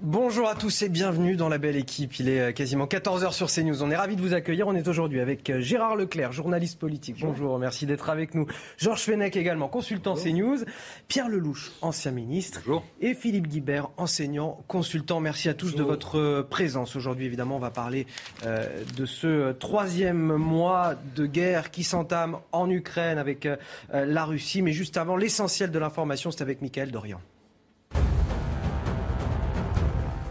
[0.00, 2.20] Bonjour à tous et bienvenue dans la belle équipe.
[2.20, 3.82] Il est euh, quasiment 14h sur CNews.
[3.82, 4.68] On est ravis de vous accueillir.
[4.68, 7.16] On est aujourd'hui avec euh, Gérard Leclerc, journaliste politique.
[7.20, 8.46] Bonjour, merci d'être avec nous.
[8.76, 10.58] Georges Fenech également, consultant CNews.
[11.08, 12.60] Pierre Lelouch, ancien ministre.
[12.64, 12.84] Bonjour.
[13.00, 15.18] Et Philippe Guibert, enseignant, consultant.
[15.18, 16.94] Merci à tous de votre euh, présence.
[16.94, 18.06] Aujourd'hui, évidemment, on va parler
[18.46, 23.56] euh, de ce troisième mois de guerre qui s'entame en Ukraine avec euh,
[23.90, 24.62] la Russie.
[24.62, 27.20] Mais juste avant, l'essentiel de l'information, c'est avec Michael Dorian.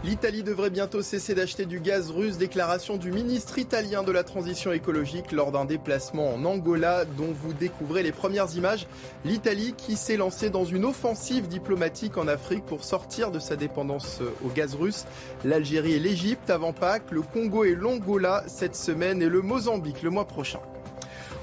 [0.08, 4.72] L'Italie devrait bientôt cesser d'acheter du gaz russe, déclaration du ministre italien de la transition
[4.72, 8.86] écologique lors d'un déplacement en Angola dont vous découvrez les premières images.
[9.26, 14.22] L'Italie qui s'est lancée dans une offensive diplomatique en Afrique pour sortir de sa dépendance
[14.42, 15.04] au gaz russe.
[15.44, 20.08] L'Algérie et l'Égypte avant Pâques, le Congo et l'Angola cette semaine et le Mozambique le
[20.08, 20.60] mois prochain.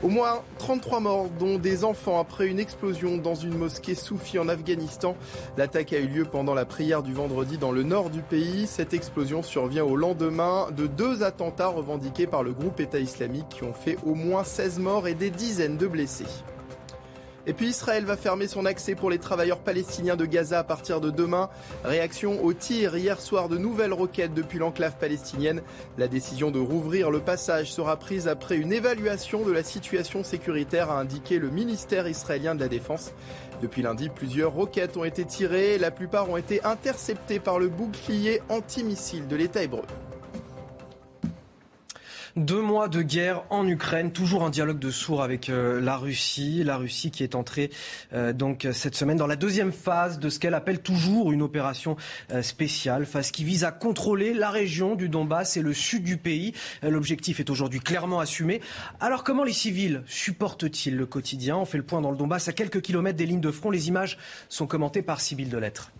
[0.03, 4.49] Au moins 33 morts, dont des enfants, après une explosion dans une mosquée soufie en
[4.49, 5.15] Afghanistan.
[5.57, 8.67] L'attaque a eu lieu pendant la prière du vendredi dans le nord du pays.
[8.67, 13.63] Cette explosion survient au lendemain de deux attentats revendiqués par le groupe État islamique qui
[13.63, 16.25] ont fait au moins 16 morts et des dizaines de blessés.
[17.47, 20.99] Et puis Israël va fermer son accès pour les travailleurs palestiniens de Gaza à partir
[20.99, 21.49] de demain.
[21.83, 25.61] Réaction au tir hier soir de nouvelles roquettes depuis l'enclave palestinienne.
[25.97, 30.89] La décision de rouvrir le passage sera prise après une évaluation de la situation sécuritaire,
[30.89, 33.11] a indiqué le ministère israélien de la Défense.
[33.61, 35.77] Depuis lundi, plusieurs roquettes ont été tirées.
[35.77, 39.83] La plupart ont été interceptées par le bouclier antimissile de l'État hébreu.
[42.36, 46.65] Deux mois de guerre en Ukraine, toujours un dialogue de sourds avec euh, la Russie.
[46.65, 47.70] La Russie qui est entrée
[48.11, 51.95] euh, donc cette semaine dans la deuxième phase de ce qu'elle appelle toujours une opération
[52.32, 56.17] euh, spéciale, phase qui vise à contrôler la région du Donbass et le sud du
[56.17, 56.52] pays.
[56.83, 58.59] Euh, L'objectif est aujourd'hui clairement assumé.
[58.99, 61.55] Alors comment les civils supportent-ils le quotidien?
[61.55, 63.70] On fait le point dans le Donbass à quelques kilomètres des lignes de front.
[63.70, 64.17] Les images
[64.49, 65.93] sont commentées par Sybille Delettre.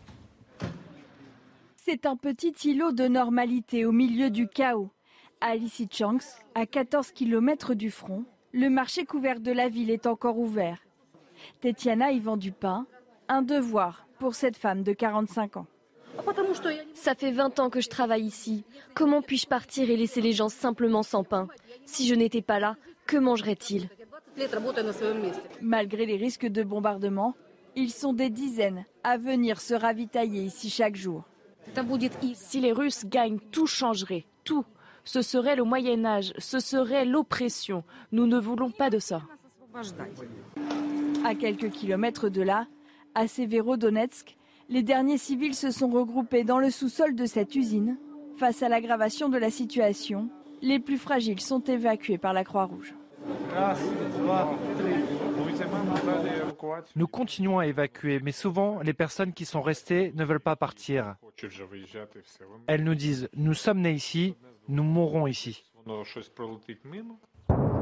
[1.78, 4.92] C'est un petit îlot de normalité au milieu du chaos.
[5.42, 10.40] À Lysychansk, à 14 km du front, le marché couvert de la ville est encore
[10.40, 10.80] ouvert.
[11.62, 12.88] Tetiana y vend du pain,
[13.28, 15.68] un devoir pour cette femme de 45 ans.
[16.94, 18.64] Ça fait 20 ans que je travaille ici.
[18.94, 21.48] Comment puis-je partir et laisser les gens simplement sans pain?
[21.86, 23.90] Si je n'étais pas là, que mangeraient-ils
[25.62, 27.36] Malgré les risques de bombardement,
[27.76, 31.24] ils sont des dizaines à venir se ravitailler ici chaque jour.
[32.36, 34.66] Si les Russes gagnent, tout changerait, tout.
[35.06, 37.84] Ce serait le Moyen Âge, ce serait l'oppression.
[38.12, 39.22] Nous ne voulons pas de ça.
[41.24, 42.68] À quelques kilomètres de là,
[43.14, 44.36] à Severodonetsk,
[44.68, 47.98] les derniers civils se sont regroupés dans le sous-sol de cette usine.
[48.38, 50.30] Face à l'aggravation de la situation,
[50.62, 52.96] les plus fragiles sont évacués par la Croix-Rouge.
[56.96, 61.16] Nous continuons à évacuer, mais souvent les personnes qui sont restées ne veulent pas partir.
[62.68, 64.36] Elles nous disent, nous sommes nés ici,
[64.68, 65.64] nous mourrons ici.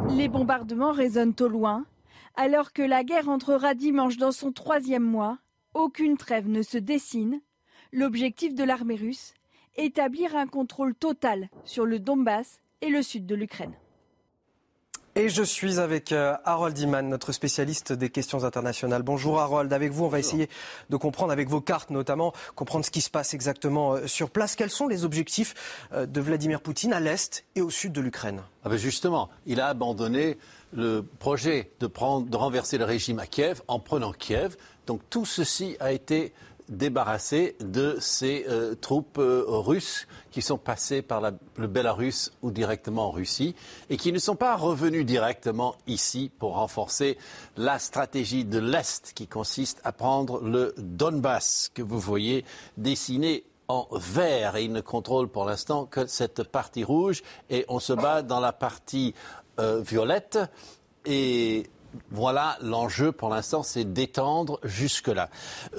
[0.10, 1.86] Les bombardements résonnent au loin.
[2.36, 5.38] Alors que la guerre entrera dimanche dans son troisième mois,
[5.74, 7.42] aucune trêve ne se dessine.
[7.92, 9.36] L'objectif de l'armée russe,
[9.76, 13.76] établir un contrôle total sur le Donbass et le sud de l'Ukraine.
[15.16, 19.04] Et je suis avec euh, Harold Iman, notre spécialiste des questions internationales.
[19.04, 20.50] Bonjour Harold, avec vous on va essayer
[20.90, 24.56] de comprendre avec vos cartes notamment, comprendre ce qui se passe exactement euh, sur place.
[24.56, 28.42] Quels sont les objectifs euh, de Vladimir Poutine à l'est et au sud de l'Ukraine?
[28.64, 30.40] Ah ben justement, il a abandonné
[30.72, 34.58] le projet de, prendre, de renverser le régime à Kiev en prenant Kiev.
[34.88, 36.34] Donc tout ceci a été
[36.70, 42.52] débarrassé de ces euh, troupes euh, russes qui sont passées par la, le Bélarus ou
[42.52, 43.56] directement en Russie
[43.90, 47.18] et qui ne sont pas revenus directement ici pour renforcer
[47.58, 52.46] la stratégie de l'Est qui consiste à prendre le Donbass que vous voyez
[52.78, 54.56] dessiné en vert.
[54.56, 58.40] Et il ne contrôle pour l'instant que cette partie rouge et on se bat dans
[58.40, 59.14] la partie
[59.60, 60.40] euh, violette.
[61.06, 61.70] Et
[62.12, 65.30] voilà, l'enjeu pour l'instant, c'est d'étendre jusque-là.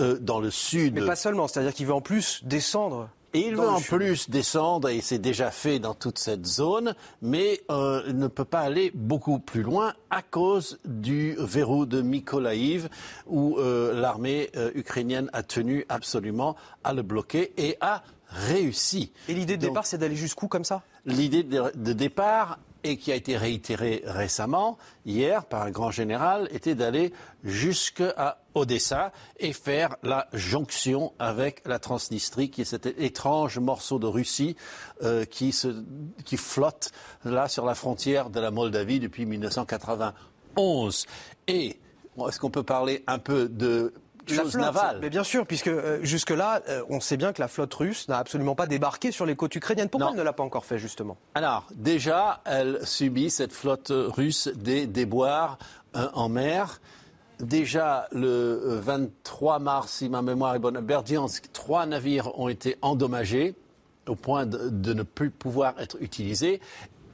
[0.01, 0.95] Euh, dans le sud.
[0.95, 4.89] Mais pas seulement, c'est-à-dire qu'il veut en plus descendre Et il veut en plus descendre,
[4.89, 9.39] et c'est déjà fait dans toute cette zone, mais euh, ne peut pas aller beaucoup
[9.39, 12.89] plus loin à cause du verrou de Mykolaïv,
[13.27, 19.13] où euh, l'armée euh, ukrainienne a tenu absolument à le bloquer et a réussi.
[19.29, 20.83] Et l'idée de départ, c'est d'aller jusqu'où comme ça?
[21.05, 26.75] L'idée de départ et qui a été réitéré récemment, hier, par un grand général, était
[26.75, 33.99] d'aller jusqu'à Odessa et faire la jonction avec la Transnistrie, qui est cet étrange morceau
[33.99, 34.55] de Russie
[35.03, 35.59] euh, qui,
[36.25, 36.93] qui flotte
[37.25, 41.07] là sur la frontière de la Moldavie depuis 1991.
[41.49, 41.81] Et
[42.29, 43.95] est-ce qu'on peut parler un peu de
[45.01, 48.19] mais bien sûr, puisque euh, jusque-là, euh, on sait bien que la flotte russe n'a
[48.19, 49.89] absolument pas débarqué sur les côtes ukrainiennes.
[49.89, 51.17] Pourquoi elle ne l'a pas encore fait, justement?
[51.35, 55.59] Alors, déjà, elle subit, cette flotte russe, des déboires
[55.97, 56.81] euh, en mer.
[57.41, 62.77] Déjà, le 23 mars, si ma mémoire est bonne, à Berdiansk, trois navires ont été
[62.81, 63.55] endommagés
[64.09, 66.61] au point de, ne plus pouvoir être utilisés.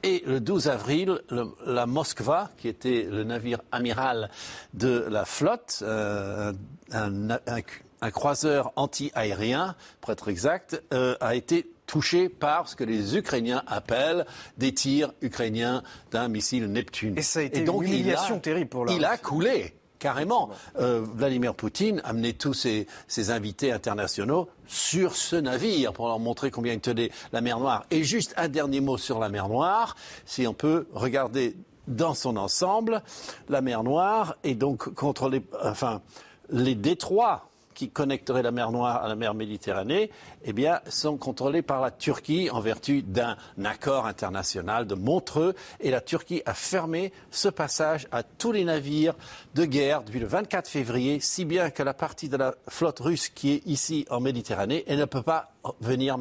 [0.03, 1.21] Et le 12 avril,
[1.65, 4.29] la Moskva, qui était le navire amiral
[4.73, 6.53] de la flotte, euh,
[6.91, 13.63] un, croiseur anti-aérien, pour être exact, euh, a été touché par ce que les Ukrainiens
[13.67, 14.25] appellent
[14.57, 17.17] des tirs ukrainiens d'un missile Neptune.
[17.17, 19.75] Et ça a été une humiliation terrible pour Il a coulé.
[20.01, 20.49] Carrément.
[20.79, 22.87] Euh, Vladimir Poutine a mené tous ses,
[23.29, 27.85] invités internationaux sur ce navire pour leur montrer combien il tenait la mer Noire.
[27.91, 29.95] Et juste un dernier mot sur la mer Noire,
[30.25, 31.55] si on peut regarder
[31.87, 33.03] dans son ensemble,
[33.47, 36.01] la mer Noire est donc contrôlée, enfin,
[36.49, 37.50] les détroits
[37.81, 40.11] qui connecteraient la mer Noire à la mer Méditerranée,
[40.43, 45.55] eh bien, sont contrôlés par la Turquie en vertu d'un accord international de Montreux.
[45.79, 49.15] Et la Turquie a fermé ce passage à tous les navires
[49.55, 53.29] de guerre depuis le 24 février, si bien que la partie de la flotte russe
[53.29, 56.19] qui est ici en Méditerranée, elle ne peut pas venir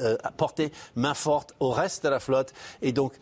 [0.00, 2.54] euh, porter main forte au reste de la flotte.
[2.80, 3.12] Et donc,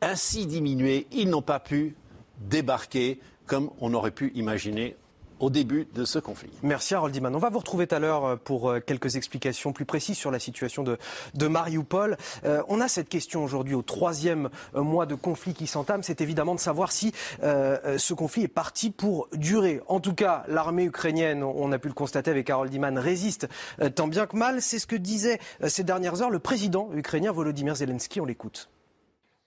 [0.00, 1.94] ainsi diminués, ils n'ont pas pu
[2.38, 4.96] débarquer comme on aurait pu imaginer
[5.42, 6.50] au début de ce conflit.
[6.62, 7.34] Merci Harold Diman.
[7.34, 10.30] On va vous retrouver tout à l'heure euh, pour euh, quelques explications plus précises sur
[10.30, 10.96] la situation de,
[11.34, 12.16] de Mariupol.
[12.44, 16.04] Euh, on a cette question aujourd'hui au troisième mois de conflit qui s'entame.
[16.04, 17.12] C'est évidemment de savoir si
[17.42, 19.80] ce conflit est parti pour durer.
[19.88, 23.48] En tout cas, l'armée ukrainienne, on a pu le constater avec Harold Diman, résiste
[23.96, 24.62] tant bien que mal.
[24.62, 28.20] C'est ce que disait ces dernières heures le président ukrainien Volodymyr Zelensky.
[28.20, 28.70] On l'écoute.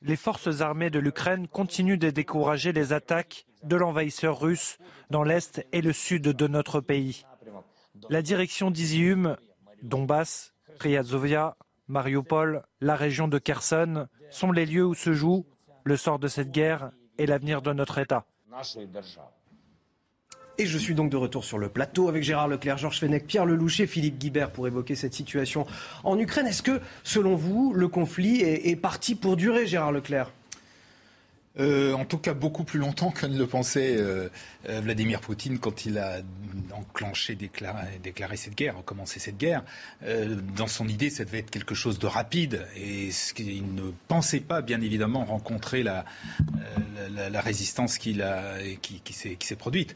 [0.02, 4.78] Les forces armées de l'Ukraine continuent de décourager les attaques de l'envahisseur russe
[5.10, 7.26] dans l'est et le sud de notre pays.
[8.10, 9.38] La direction d'Izium,
[9.82, 11.58] Donbass, Ryazovia,
[11.88, 15.46] Mariupol, la région de Kherson sont les lieux où se joue
[15.84, 18.26] le sort de cette guerre et l'avenir de notre État.
[20.58, 23.46] Et je suis donc de retour sur le plateau avec Gérard Leclerc, Georges Fenech, Pierre
[23.46, 25.68] Lelouch Philippe Guibert pour évoquer cette situation
[26.06, 26.48] en Ukraine.
[26.48, 30.32] Est-ce que, selon vous, le conflit est parti pour durer, Gérard Leclerc?
[31.58, 34.28] Euh, en tout cas beaucoup plus longtemps que ne le pensait euh,
[34.68, 36.18] euh, Vladimir Poutine quand il a
[36.74, 39.64] enclenché, déclaré, cette guerre, commencé cette guerre.
[40.58, 44.62] dans son idée, ça devait être quelque chose de rapide et qu'il ne pensait pas,
[44.62, 46.06] bien évidemment, rencontrer la,
[47.42, 48.20] résistance qui,
[49.12, 49.96] s'est produite.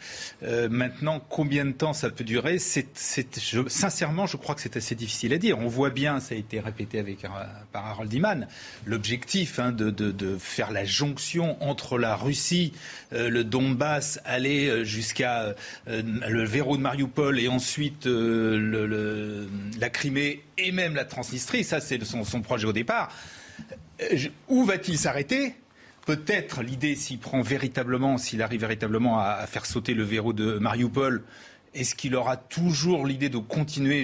[0.70, 2.60] maintenant, combien de temps ça peut durer?
[2.60, 5.60] Sincèrement, je crois que c'est assez difficile à dire.
[5.60, 7.26] On voit bien, ça a été répété avec,
[7.72, 8.48] par Harold Iman,
[8.86, 12.74] l'objectif hein, de faire la jonction entre la Russie,
[13.13, 15.56] euh, le Donbass, aller euh, jusqu'à
[15.88, 22.04] euh, le verrou de Mariupol et ensuite la Crimée et même la Transnistrie, ça c'est
[22.04, 23.12] son, projet au départ.
[24.47, 25.56] où va-t-il s'arrêter?
[26.06, 31.24] Peut-être l'idée, s'il prend véritablement, s'il arrive véritablement à, faire sauter le verrou de Mariupol,
[31.73, 34.04] est-ce qu'il aura toujours l'idée de continuer?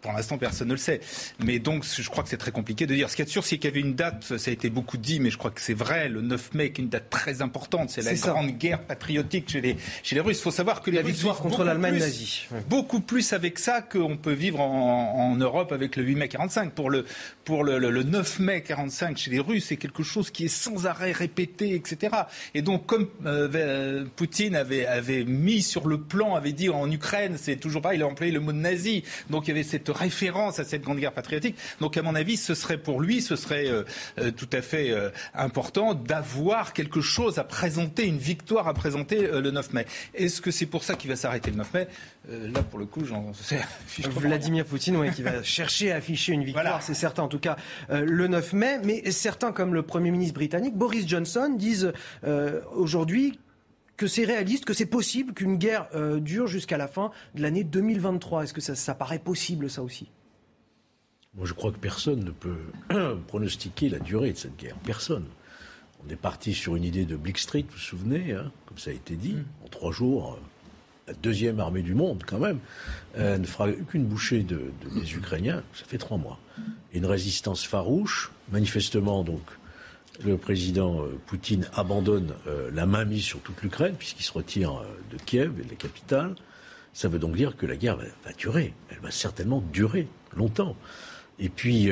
[0.00, 1.00] Pour l'instant, personne ne le sait.
[1.44, 3.10] Mais donc, je crois que c'est très compliqué de dire.
[3.10, 5.20] Ce qui est sûr, c'est qu'il y avait une date, ça a été beaucoup dit,
[5.20, 7.90] mais je crois que c'est vrai, le 9 mai, qui est une date très importante.
[7.90, 10.38] C'est la grande guerre patriotique chez les, chez les Russes.
[10.38, 12.46] Il faut savoir que la victoire contre l'Allemagne nazie.
[12.68, 16.72] Beaucoup plus avec ça qu'on peut vivre en, Europe avec le 8 mai 45.
[16.72, 17.04] Pour le,
[17.44, 21.12] pour le, 9 mai 45 chez les Russes, c'est quelque chose qui est sans arrêt
[21.12, 22.14] répété, etc.
[22.54, 26.90] Et donc, comme euh, Poutine avait, avait mis sur le plan, avait dit en en
[26.90, 29.02] Ukraine, c'est toujours pas, il a employé le mot nazi.
[29.30, 31.56] Donc il y avait cette référence à cette grande guerre patriotique.
[31.80, 33.84] Donc à mon avis, ce serait pour lui, ce serait euh,
[34.18, 39.26] euh, tout à fait euh, important d'avoir quelque chose à présenter, une victoire à présenter
[39.26, 39.86] le 9 mai.
[40.14, 41.88] Est-ce que c'est pour ça qu'il va s'arrêter le 9 mai?
[42.28, 43.60] Là, pour le coup, j'en sais.
[43.98, 47.56] Vladimir Poutine, oui, qui va chercher à afficher une victoire, c'est certain, en tout cas,
[47.88, 48.78] le 9 mai.
[48.84, 51.92] Mais certains, comme le Premier ministre britannique, Boris Johnson, disent
[52.74, 53.38] aujourd'hui
[53.96, 57.64] que c'est réaliste, que c'est possible qu'une guerre euh, dure jusqu'à la fin de l'année
[57.64, 60.08] 2023 Est-ce que ça, paraît possible, ça aussi?
[61.34, 62.58] Moi, je crois que personne ne peut
[63.28, 64.76] pronostiquer la durée de cette guerre.
[64.84, 65.24] Personne.
[66.06, 68.94] On est parti sur une idée de Blitzkrieg, vous vous souvenez, hein, comme ça a
[68.94, 69.36] été dit.
[69.64, 70.40] En trois jours, euh,
[71.08, 72.58] la deuxième armée du monde, quand même,
[73.16, 75.62] euh, ne fera qu'une bouchée de, de- des Ukrainiens.
[75.74, 76.38] Ça fait trois mois.
[76.92, 78.30] Une résistance farouche.
[78.52, 79.42] Manifestement, donc,
[80.24, 84.84] le président euh, Poutine abandonne euh, la mainmise sur toute l'Ukraine, puisqu'il se retire euh,
[85.12, 86.34] de Kiev et de la capitale.
[86.92, 88.72] Ça veut donc dire que la guerre va, durer.
[88.90, 90.76] Elle va certainement durer longtemps.
[91.38, 91.90] Et puis,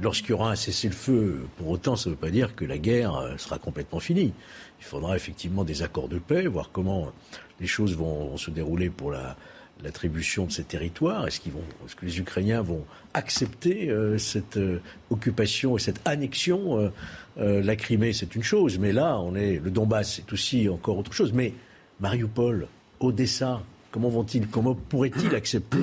[0.00, 3.34] lorsqu'il y aura un cessez-le-feu, pour autant, ça ne veut pas dire que la guerre
[3.36, 4.32] sera complètement finie.
[4.80, 7.12] Il faudra effectivement des accords de paix, voir comment
[7.60, 9.36] les choses vont se dérouler pour la-
[9.82, 11.26] l'attribution de ces territoires.
[11.26, 14.80] Est-ce qu'ils vont, est-ce que les Ukrainiens vont accepter euh, cette euh,
[15.10, 16.90] occupation et cette annexion
[17.38, 20.98] euh, La Crimée, c'est une chose, mais là, on est le Donbass, c'est aussi encore
[20.98, 21.32] autre chose.
[21.32, 21.52] Mais
[22.00, 22.66] Mariupol,
[23.00, 25.78] Odessa, comment vont-ils, comment pourraient-ils accepter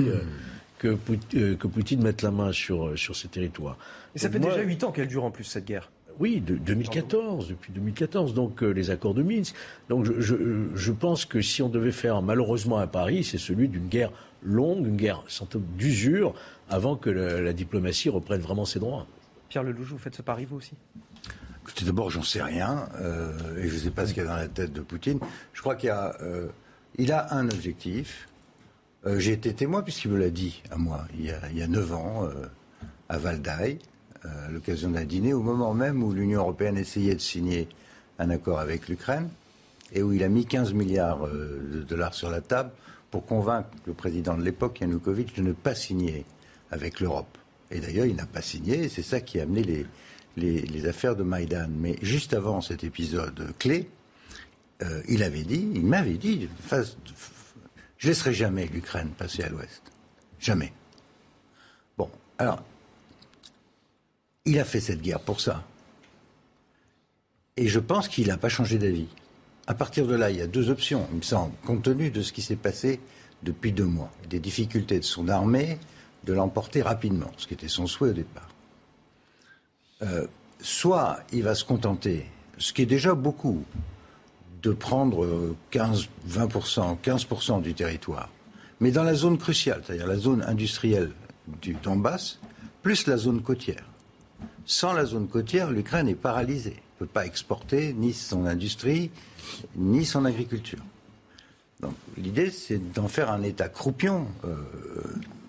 [0.79, 0.97] que,
[1.55, 3.77] que Poutine mette la main sur, sur ces territoires?
[4.15, 5.89] Et ça Donc fait moi- déjà 8 ans qu'elle dure en plus, cette guerre.
[6.19, 9.55] Oui, de 2014, depuis 2014, donc euh, les accords de Minsk.
[9.89, 13.67] Donc je, je- je pense que si on devait faire malheureusement un pari, c'est celui
[13.67, 14.11] d'une guerre
[14.43, 16.33] longue, une guerre sans doute d'usure,
[16.69, 19.07] avant que la, la diplomatie reprenne vraiment ses droits.
[19.49, 20.73] Pierre Lelouch, vous faites ce pari, vous aussi?
[21.63, 24.29] Écoutez, d'abord, j'en sais rien, euh, et je ne sais pas ce qu'il y a
[24.29, 25.19] dans la tête de Poutine.
[25.53, 26.47] Je crois qu'il y a, euh,
[26.97, 28.27] il a un objectif.
[29.07, 31.61] Euh, J'ai été témoin, puisqu'il me l'a dit à moi, il y a, il y
[31.63, 32.45] a 9 ans, euh,
[33.09, 33.77] à Valdaï, euh,
[34.25, 37.67] à l'occasion d'un dîner, au moment même où l'Union européenne essayait de signer
[38.19, 39.29] un accord avec l'Ukraine,
[39.93, 42.71] et où il a mis 15 milliards euh, de dollars sur la table
[43.11, 46.25] pour convaincre le président de l'époque, Yanukovych, de ne pas signer
[46.71, 47.37] avec l'Europe.
[47.71, 49.85] Et d'ailleurs, il n'a pas signé, c'est ça qui a amené les,
[50.37, 51.67] les, les affaires de Maïdan.
[51.69, 53.89] Mais juste avant cet épisode clé,
[54.81, 56.97] euh, il avait dit, il m'avait dit, face-
[57.97, 59.81] je laisserai jamais l'Ukraine passer à l'Ouest.
[60.39, 60.73] Jamais.
[61.97, 62.61] Bon, alors,
[64.45, 65.63] il a fait cette guerre pour ça.
[67.57, 69.07] Et je pense qu'il n'a pas changé d'avis.
[69.67, 72.21] À partir de là, il y a deux options, il me semble, compte tenu de
[72.21, 72.99] ce qui s'est passé
[73.43, 75.79] depuis deux mois, des difficultés de son armée,
[76.25, 78.49] de l'emporter rapidement, ce qui était son souhait au départ.
[80.01, 80.27] Euh,
[80.59, 82.25] soit il va se contenter,
[82.57, 83.63] ce qui est déjà beaucoup,
[84.61, 88.29] de prendre euh, 15, 20%, 15% du territoire,
[88.79, 91.11] mais dans la zone cruciale, c'est-à-dire la zone industrielle
[91.61, 92.39] du Donbass,
[92.81, 93.85] plus la zone côtière.
[94.65, 96.75] Sans la zone côtière, l'Ukraine est paralysée.
[96.77, 99.11] Elle ne peut pas exporter ni son industrie,
[99.75, 100.79] ni son agriculture.
[101.81, 104.55] Donc l'idée, c'est d'en faire un État croupion euh,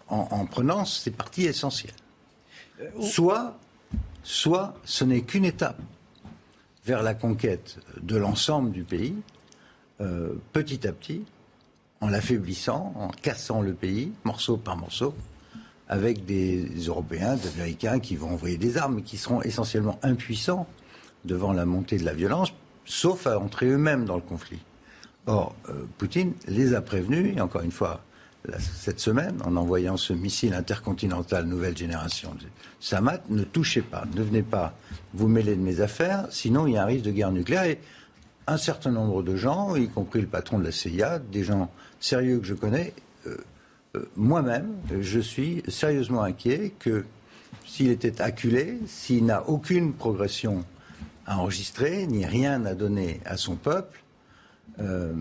[0.09, 1.95] en, en prenant ces parties essentielles.
[3.01, 3.59] Soit,
[4.23, 5.81] soit ce n'est qu'une étape
[6.85, 9.15] vers la conquête de l'ensemble du pays,
[10.01, 11.25] euh, petit à petit,
[12.01, 15.15] en l'affaiblissant, en cassant le pays, morceau par morceau,
[15.89, 20.67] avec des Européens, des Américains qui vont envoyer des armes, mais qui seront essentiellement impuissants
[21.25, 22.53] devant la montée de la violence,
[22.85, 24.61] sauf à entrer eux-mêmes dans le conflit.
[25.27, 28.03] Or, euh, Poutine les a prévenus, et encore une fois,
[28.59, 32.35] cette semaine, en envoyant ce missile intercontinental nouvelle génération
[32.81, 34.75] Samat, ne touchez pas, ne venez pas
[35.15, 37.65] vous mêler de mes affaires, sinon il y a un risque de guerre nucléaire.
[37.65, 37.81] Et
[38.47, 42.39] un certain nombre de gens, y compris le patron de la CIA, des gens sérieux
[42.39, 42.95] que je connais,
[43.27, 43.37] euh,
[44.17, 47.05] moi-même, euh, je suis sérieusement inquiet que
[47.67, 50.65] s'il était acculé, s'il n'a aucune progression
[51.27, 54.03] à enregistrer, ni rien à donner à son peuple,
[54.79, 55.13] euh,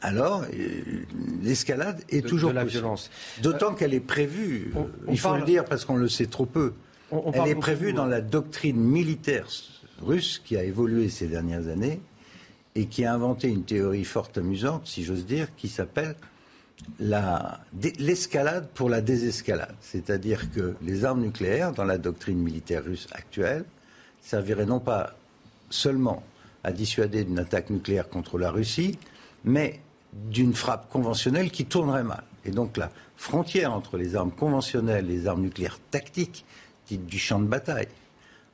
[0.00, 1.04] alors euh,
[1.42, 2.80] l'escalade est De- toujours de la possible.
[2.82, 3.10] violence.
[3.42, 6.08] D'autant qu'elle est prévue, on- euh, on il faut parle- le dire parce qu'on le
[6.08, 6.72] sait trop peu,
[7.10, 9.46] On- elle parle est prévue dans euh, la doctrine militaire
[10.02, 12.00] russe qui a évolué ces dernières années
[12.74, 16.14] et qui a inventé une théorie fort amusante, si j'ose dire, qui s'appelle
[16.98, 19.74] l'escalade pour la désescalade.
[19.80, 23.64] C'est-à-dire que les armes nucléaires, dans la doctrine militaire russe actuelle,
[24.20, 25.14] serviraient non pas
[25.70, 26.22] seulement
[26.64, 28.98] à dissuader d'une attaque nucléaire contre la Russie,
[29.44, 29.80] mais
[30.12, 32.24] d'une frappe conventionnelle qui tournerait mal.
[32.44, 36.44] Et donc la frontière entre les armes conventionnelles et les armes nucléaires tactiques,
[36.88, 37.88] dites du champ de bataille,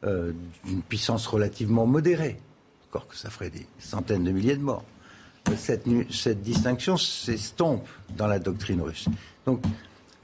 [0.05, 0.33] euh,
[0.65, 2.39] d'une puissance relativement modérée,
[2.91, 4.85] encore que ça ferait des centaines de milliers de morts,
[5.57, 9.09] cette, distinction s'estompe dans la doctrine russe.
[9.47, 9.63] Donc,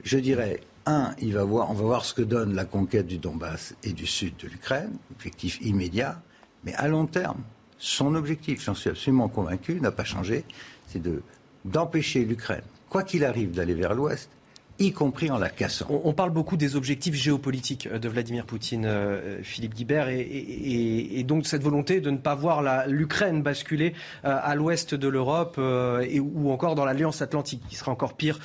[0.03, 3.93] je dirais, un, il on va voir ce que donne la conquête du Donbass et
[3.93, 6.21] du sud de l'Ukraine, objectif immédiat,
[6.63, 7.41] mais à long terme,
[7.77, 10.45] son objectif, j'en suis absolument convaincu, n'a pas changé,
[10.87, 11.21] c'est de
[11.65, 14.29] d'empêcher l'Ukraine, quoi qu'il arrive, d'aller vers l'ouest
[14.79, 15.87] y compris en la cassant.
[15.89, 21.45] On, parle beaucoup des objectifs géopolitiques euh, de Vladimir Poutine, euh, Philippe Guibert, et, donc
[21.45, 23.93] cette volonté de ne pas voir l'Ukraine basculer
[24.23, 28.39] à l'ouest de l'Europe ou encore dans l'Alliance Atlantique, qui serait encore pire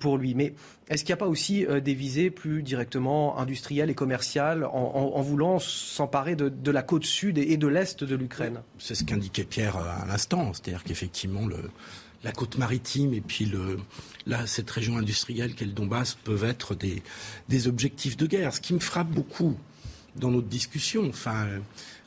[0.00, 0.34] pour lui.
[0.34, 0.54] Mais
[0.88, 5.58] est-ce qu'il n'y a pas aussi des visées plus directement industrielles et commerciales en, voulant
[5.58, 8.60] s'emparer de, la côte sud et de l'est de l'Ukraine?
[8.78, 11.70] C'est ce qu'indiquait Pierre à l'instant, c'est-à-dire qu'effectivement le
[12.22, 13.78] la côte maritime et puis le,
[14.26, 17.02] là, cette région industrielle qu'est le Donbass peuvent être des,
[17.48, 18.54] des objectifs de guerre.
[18.54, 19.56] Ce qui me frappe beaucoup
[20.16, 21.46] dans notre discussion, enfin,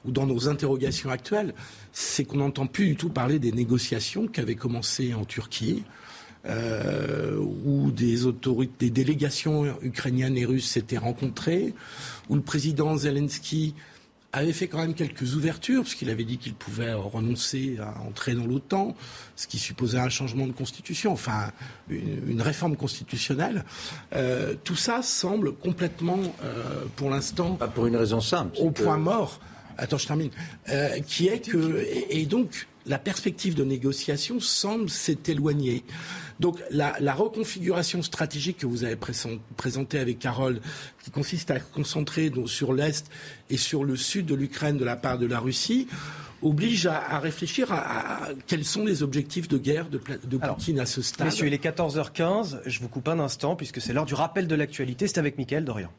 [0.06, 1.54] ou dans nos interrogations actuelles,
[1.92, 5.84] c'est qu'on n'entend plus du tout parler des négociations qui avaient commencé en Turquie,
[6.46, 11.74] euh, où des autorités, des délégations ukrainiennes et russes s'étaient rencontrées,
[12.30, 13.74] où le président Zelensky
[14.34, 18.34] avait fait quand même quelques ouvertures, parce qu'il avait dit qu'il pouvait renoncer à entrer
[18.34, 18.96] dans l'OTAN,
[19.36, 21.52] ce qui supposait un changement de constitution, enfin
[21.90, 23.64] une, réforme constitutionnelle.
[24.16, 29.40] Euh, tout ça semble complètement, euh, pour l'instant, pour une raison simple, au point mort.
[29.78, 30.30] Attends, je termine.
[30.70, 35.84] Euh, qui est que et donc la perspective de négociation semble s'est éloignée.
[36.40, 38.98] Donc la, reconfiguration stratégique que vous avez
[39.56, 40.60] présentée avec Carole,
[41.04, 43.10] qui consiste à concentrer sur l'Est
[43.50, 45.88] et sur le sud de l'Ukraine de la part de la Russie,
[46.42, 49.98] oblige à, réfléchir à, quels sont les objectifs de guerre de,
[50.38, 51.28] Poutine à ce stade.
[51.28, 54.56] Messieurs, il est 14h15, je vous coupe un instant puisque c'est l'heure du rappel de
[54.56, 55.90] l'actualité, c'est avec Mickaël Dorian.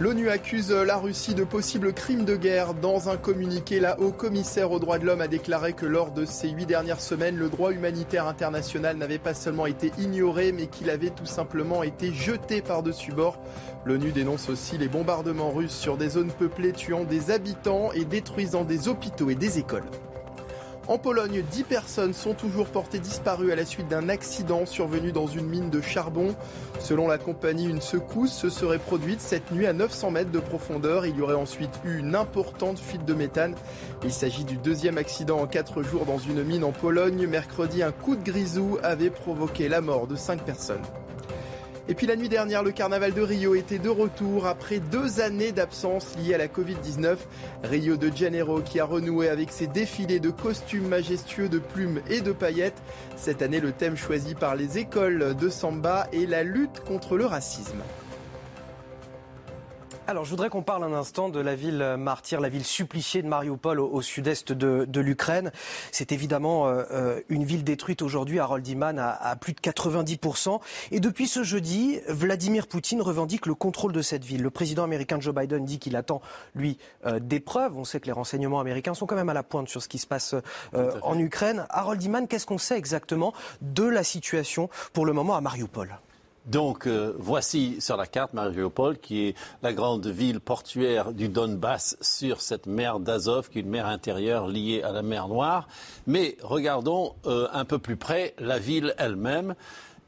[0.00, 2.72] L'ONU accuse la Russie de possibles crimes de guerre.
[2.74, 6.24] Dans un communiqué, la haut commissaire aux droits de l'homme a déclaré que lors de
[6.24, 10.88] ces huit dernières semaines, le droit humanitaire international n'avait pas seulement été ignoré, mais qu'il
[10.90, 13.40] avait tout simplement été jeté par-dessus bord.
[13.84, 18.62] L'ONU dénonce aussi les bombardements russes sur des zones peuplées tuant des habitants et détruisant
[18.62, 19.82] des hôpitaux et des écoles.
[20.88, 25.26] En Pologne, 10 personnes sont toujours portées disparues à la suite d'un accident survenu dans
[25.26, 26.34] une mine de charbon.
[26.80, 31.04] Selon la compagnie, une secousse se serait produite cette nuit à 900 mètres de profondeur.
[31.04, 33.54] Il y aurait ensuite eu une importante fuite de méthane.
[34.02, 37.26] Il s'agit du deuxième accident en 4 jours dans une mine en Pologne.
[37.26, 40.80] Mercredi, un coup de grisou avait provoqué la mort de 5 personnes.
[41.90, 45.52] Et puis la nuit dernière, le carnaval de Rio était de retour après deux années
[45.52, 47.16] d'absence liées à la Covid-19.
[47.64, 52.20] Rio de Janeiro qui a renoué avec ses défilés de costumes majestueux de plumes et
[52.20, 52.82] de paillettes.
[53.16, 57.24] Cette année, le thème choisi par les écoles de samba est la lutte contre le
[57.24, 57.82] racisme.
[60.10, 63.28] Alors, je voudrais qu'on parle un instant de la ville martyre, la ville suppliciée de
[63.28, 65.52] Mariupol au, sud-est de, l'Ukraine.
[65.92, 70.60] C'est évidemment euh, euh, une ville détruite aujourd'hui, Harold Iman, à, plus de 90%.
[70.92, 74.40] Et depuis ce jeudi, Vladimir Poutine revendique le contrôle de cette ville.
[74.40, 76.22] Le président américain Joe Biden dit qu'il attend,
[76.54, 77.76] lui, euh, des preuves.
[77.76, 79.98] On sait que les renseignements américains sont quand même à la pointe sur ce qui
[79.98, 80.34] se passe
[81.02, 81.66] en Ukraine.
[81.68, 85.98] Harold Iman, qu'est-ce qu'on sait exactement de la situation pour le moment à Mariupol?
[86.48, 91.96] Donc euh, voici sur la carte Mariupol, qui est la grande ville portuaire du Donbass
[92.00, 95.68] sur cette mer d'Azov, qui est une mer intérieure liée à la mer Noire.
[96.06, 99.54] Mais regardons euh, un peu plus près la ville elle-même.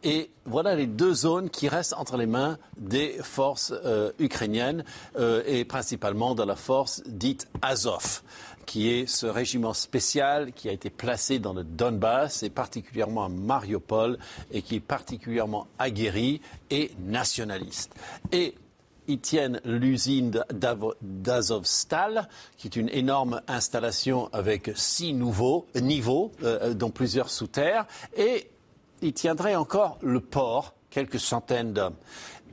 [0.03, 4.83] Et voilà les deux zones qui restent entre les mains des forces euh, ukrainiennes
[5.47, 8.23] et principalement de la force dite Azov
[8.71, 13.29] qui est ce régiment spécial qui a été placé dans le Donbass et particulièrement à
[13.29, 14.17] Mariupol
[14.53, 17.93] et qui est particulièrement aguerri et nationaliste.
[18.31, 18.55] Et
[19.09, 20.45] ils tiennent l'usine
[21.03, 27.87] d'Azovstal, qui est une énorme installation avec six nouveaux niveaux, euh, dont plusieurs sous terre,
[28.17, 28.49] et
[29.03, 31.97] ils tiendraient encore le port, quelques centaines d'hommes.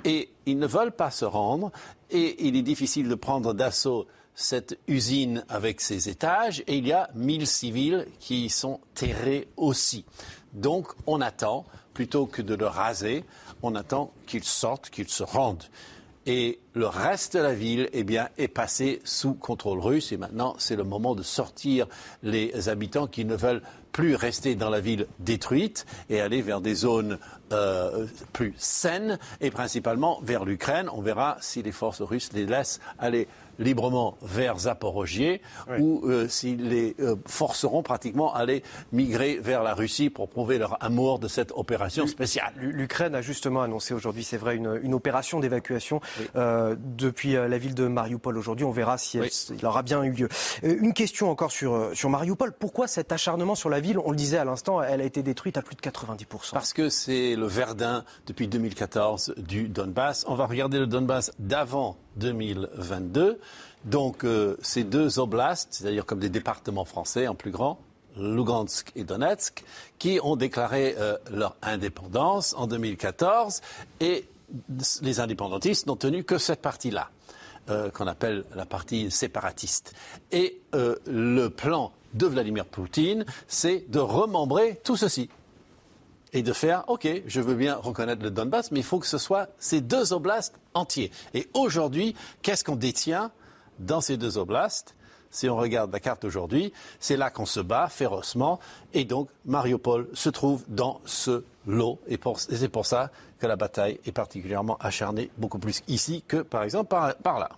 [0.03, 1.71] Et ils ne veulent pas se rendre,
[2.09, 6.93] et il est difficile de prendre d'assaut cette usine avec ses étages et il y
[6.93, 10.05] a 1000 civils qui y sont terrés aussi.
[10.53, 13.25] Donc on attend, plutôt que de le raser,
[13.63, 15.63] on attend qu'ils sortent, qu'ils se rendent.
[16.27, 20.11] Et le reste de la ville eh bien, est passé sous contrôle russe.
[20.11, 21.87] Et maintenant, c'est le moment de sortir
[22.21, 23.61] les habitants qui ne veulent
[23.93, 27.17] plus rester dans la ville détruite et aller vers des zones
[27.53, 30.89] euh, plus saines et principalement vers l'Ukraine.
[30.91, 35.41] On verra si les forces russes les laissent aller librement vers Zaporogier
[35.79, 40.57] ou euh, s'ils les euh, forceront pratiquement à aller migrer vers la Russie pour prouver
[40.57, 42.53] leur amour de cette opération spéciale.
[42.59, 46.01] L'Ukraine a justement annoncé aujourd'hui, c'est vrai, une, opération d'évacuation
[46.35, 48.65] euh, depuis la ville de Mariupol aujourd'hui.
[48.65, 50.29] On verra si elle, aura bien eu lieu.
[50.63, 52.53] une question encore sur, sur Mariupol.
[52.53, 53.99] Pourquoi cet acharnement sur la ville?
[53.99, 56.53] On le disait à l'instant, elle a été détruite à plus de 90%.
[56.53, 60.25] Parce que c'est le Verdun depuis 2014 du Donbass.
[60.27, 63.39] On va regarder le Donbass d'avant 2022.
[63.85, 67.79] Donc euh, ces deux oblasts, c'est-à-dire comme des départements français en plus grand,
[68.17, 69.63] Lugansk et Donetsk,
[69.99, 73.61] qui ont déclaré euh, leur indépendance en 2014
[73.99, 74.27] et
[75.01, 77.09] les indépendantistes n'ont tenu que cette partie-là,
[77.69, 79.93] euh, qu'on appelle la partie séparatiste.
[80.31, 85.29] Et le plan de Vladimir Poutine, c'est de remembrer tout ceci
[86.33, 89.17] et de faire, OK, je veux bien reconnaître le Donbass, mais il faut que ce
[89.17, 91.11] soit ces deux oblasts entiers.
[91.33, 93.31] Et aujourd'hui, qu'est-ce qu'on détient
[93.79, 94.95] dans ces deux oblasts?
[95.29, 98.59] Si on regarde la carte aujourd'hui, c'est là qu'on se bat férocement.
[98.93, 101.99] Et donc, Mariupol se trouve dans ce lot.
[102.07, 102.17] Et,
[102.49, 106.89] c'est pour ça que la bataille est particulièrement acharnée, beaucoup plus ici que, par exemple,
[106.89, 107.49] par, là.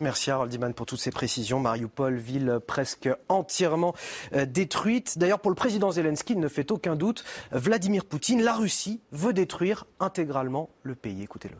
[0.00, 1.58] Merci Harold Diman pour toutes ces précisions.
[1.58, 3.94] Mariupol, ville presque entièrement
[4.32, 5.18] euh, détruite.
[5.18, 9.32] D'ailleurs, pour le président Zelensky, il ne fait aucun doute, Vladimir Poutine, la Russie, veut
[9.32, 11.22] détruire intégralement le pays.
[11.22, 11.56] Écoutez-le.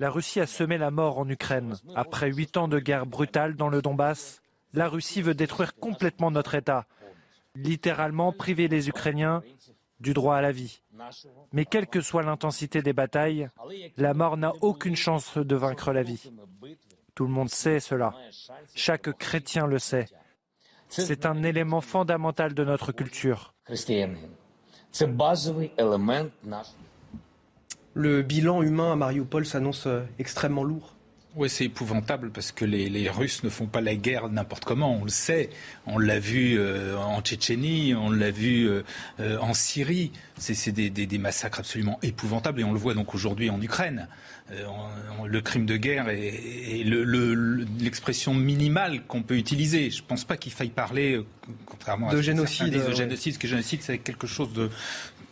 [0.00, 1.74] La Russie a semé la mort en Ukraine.
[1.94, 6.54] Après huit ans de guerre brutale dans le Donbass, la Russie veut détruire complètement notre
[6.54, 6.86] État,
[7.54, 9.42] littéralement priver les Ukrainiens
[10.00, 10.80] du droit à la vie.
[11.52, 13.48] Mais quelle que soit l'intensité des batailles,
[13.96, 16.30] la mort n'a aucune chance de vaincre la vie.
[17.14, 18.14] Tout le monde sait cela.
[18.74, 20.06] Chaque chrétien le sait.
[20.88, 23.54] C'est un élément fondamental de notre culture.
[27.94, 30.93] Le bilan humain à Mariupol s'annonce euh, extrêmement lourd.
[31.36, 35.04] Oui, c'est épouvantable parce que les, Russes ne font pas la guerre n'importe comment, on
[35.04, 35.50] le sait.
[35.84, 38.82] On l'a vu euh, en Tchétchénie, on l'a vu euh,
[39.40, 40.12] en Syrie.
[40.38, 44.08] C'est des, massacres absolument épouvantables et on le voit donc aujourd'hui en Ukraine.
[44.48, 46.84] le crime de guerre est,
[47.80, 49.90] l'expression minimale qu'on peut utiliser.
[49.90, 51.20] Je ne pense pas qu'il faille parler,
[51.66, 52.72] contrairement de génocide.
[52.72, 54.70] de génocide, parce que génocide, c'est quelque chose de,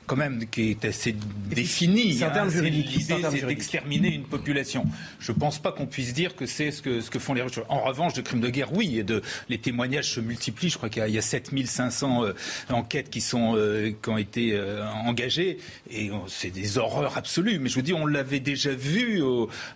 [0.06, 1.14] quand même qui est assez
[1.48, 2.14] défini.
[2.14, 4.84] C'est hein, L'idée, c'est d'exterminer une population.
[5.20, 7.42] Je ne pense pas qu'on puisse dire que c'est ce que, ce que font les
[7.42, 7.60] Russes.
[7.68, 10.70] En revanche, de crimes de guerre, oui, et de, les témoignages se multiplient.
[10.70, 12.32] Je crois qu'il y a, 7500 euh,
[12.70, 15.58] enquêtes qui, sont, euh, qui ont été euh, engagées,
[15.90, 17.58] et c'est des horreurs absolues.
[17.58, 19.22] Mais je vous dis, on l'avait déjà vu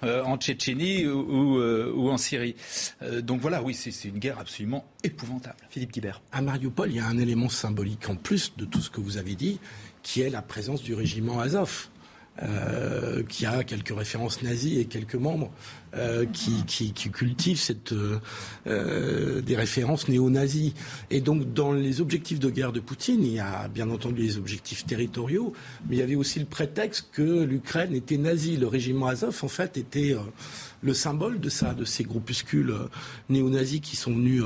[0.02, 2.56] en Tchétchénie ou, ou, en Syrie.
[3.22, 5.56] donc voilà, oui, c'est une guerre absolument épouvantable.
[5.70, 6.20] Philippe Guibert.
[6.32, 9.16] À Mariupol, il y a un élément symbolique en plus de tout ce que vous
[9.18, 9.58] avez dit
[10.07, 11.88] qui est la présence du régiment Azov.
[12.42, 15.51] Euh, qui a quelques références nazies et quelques membres
[15.95, 17.59] euh, qui, qui, cultivent
[18.66, 20.75] euh, des références néo-nazies.
[21.09, 24.37] Et donc, dans les objectifs de guerre de Poutine, il y a bien entendu les
[24.37, 25.55] objectifs territoriaux,
[25.88, 28.59] mais il y avait aussi le prétexte que l'Ukraine était nazie.
[28.59, 30.14] Le régiment Azov, en fait, était
[30.83, 32.75] le symbole de ça, de ces groupuscules
[33.31, 34.45] néo-nazis qui sont venus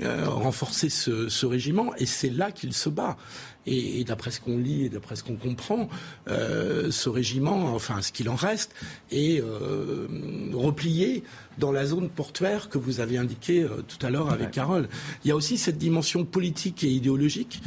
[0.00, 1.92] renforcer ce, ce, régiment.
[1.96, 3.16] Et c'est là qu'il se bat.
[3.66, 5.88] Et, d'après ce qu'on lit et d'après ce qu'on comprend,
[6.28, 8.74] euh, ce régiment, enfin ce qu'il en reste,
[9.10, 10.06] est euh,
[10.52, 11.24] replié
[11.58, 14.88] dans la zone portuaire que vous avez indiqué euh, tout à l'heure avec Carole.
[15.24, 17.62] Il y a aussi cette dimension politique et idéologique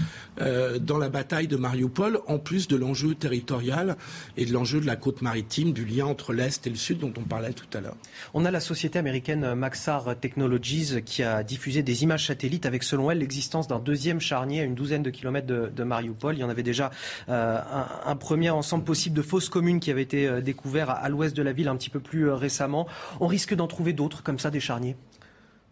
[0.81, 3.97] dans la bataille de Mariupol, en plus de l'enjeu territorial
[4.37, 7.11] et de l'enjeu de la côte maritime, du lien entre l'Est et le Sud dont
[7.17, 7.97] on parlait tout à l'heure.
[8.33, 13.11] On a la société américaine Maxar Technologies qui a diffusé des images satellites avec, selon
[13.11, 16.35] elle, l'existence d'un deuxième charnier à une douzaine de kilomètres de, Mariupol.
[16.35, 16.91] Il y en avait déjà
[17.27, 17.59] euh,
[18.05, 21.51] un, premier ensemble possible de fausses communes qui avait été découvert à, l'ouest de la
[21.51, 22.87] ville un petit peu plus récemment.
[23.19, 24.95] On risque d'en trouver d'autres comme ça, des charniers?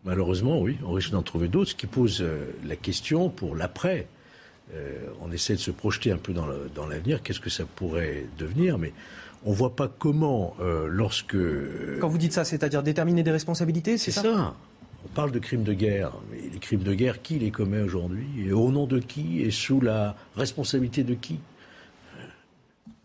[0.06, 4.08] Malheureusement, oui, on risque d'en trouver d'autres, ce qui pose euh, la question pour l'après.
[4.73, 8.77] Euh, on essaie de se projeter un peu dans l'avenir, qu'est-ce que ça pourrait devenir,
[8.77, 8.93] mais
[9.45, 11.38] on ne voit pas comment, euh, lorsque...
[11.99, 14.56] Quand vous dites ça, c'est-à-dire déterminer des responsabilités, c'est ça, ça
[15.10, 18.28] On parle de crimes de guerre, mais les crimes de guerre, qui les commet aujourd'hui
[18.46, 21.39] et Au nom de qui Et sous la responsabilité de qui?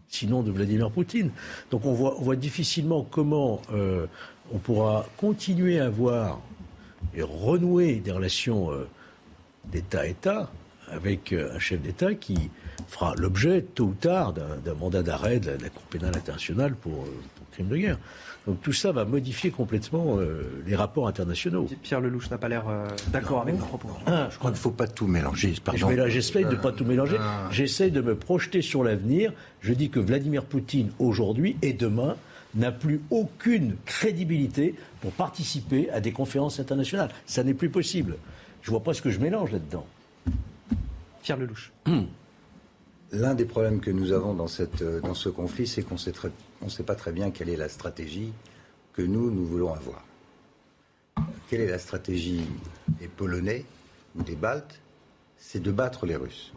[0.09, 1.31] Sinon de Vladimir Poutine.
[1.71, 3.63] Donc on voit, difficilement comment
[4.53, 6.41] on pourra continuer à avoir
[7.15, 8.87] et renouer des relations euh,
[9.71, 10.51] d'État-État
[10.89, 12.51] avec euh, un chef d'État qui
[12.89, 17.21] fera l'objet, tôt ou tard, d'un mandat d'arrêt de, la Cour pénale internationale pour, euh,
[17.37, 17.99] pour crime de guerre.
[18.47, 20.19] Donc tout ça va modifier complètement
[20.67, 21.69] les rapports internationaux.
[21.83, 22.65] Pierre Lelouch n'a pas l'air
[23.09, 23.89] d'accord avec vos propos.
[24.07, 25.55] Ah, je crois qu'il ne faut pas tout mélanger.
[26.09, 27.17] J'essaie de ne pas tout mélanger.
[27.21, 27.49] Ah.
[27.53, 29.33] J'essaie de me projeter sur l'avenir.
[29.61, 32.17] Je dis que Vladimir Poutine, aujourd'hui et demain,
[32.55, 37.11] n'a plus aucune crédibilité pour participer à des conférences internationales.
[37.27, 38.17] Ça n'est plus possible.
[38.63, 39.87] Je ne vois pas ce que je mélange là-dedans.
[41.23, 41.73] Pierre Lelouch.
[41.87, 42.03] Hmm.
[43.13, 44.47] L'un des problèmes que nous avons dans,
[45.03, 48.33] dans ce conflit, c'est qu'on ne sait pas très bien quelle est la stratégie
[48.95, 50.03] que nous, nous voulons avoir.
[51.49, 52.47] Quelle est la stratégie
[52.99, 53.67] des Polonais
[54.17, 54.81] ou des Baltes?
[55.37, 56.53] C'est de battre les Russes.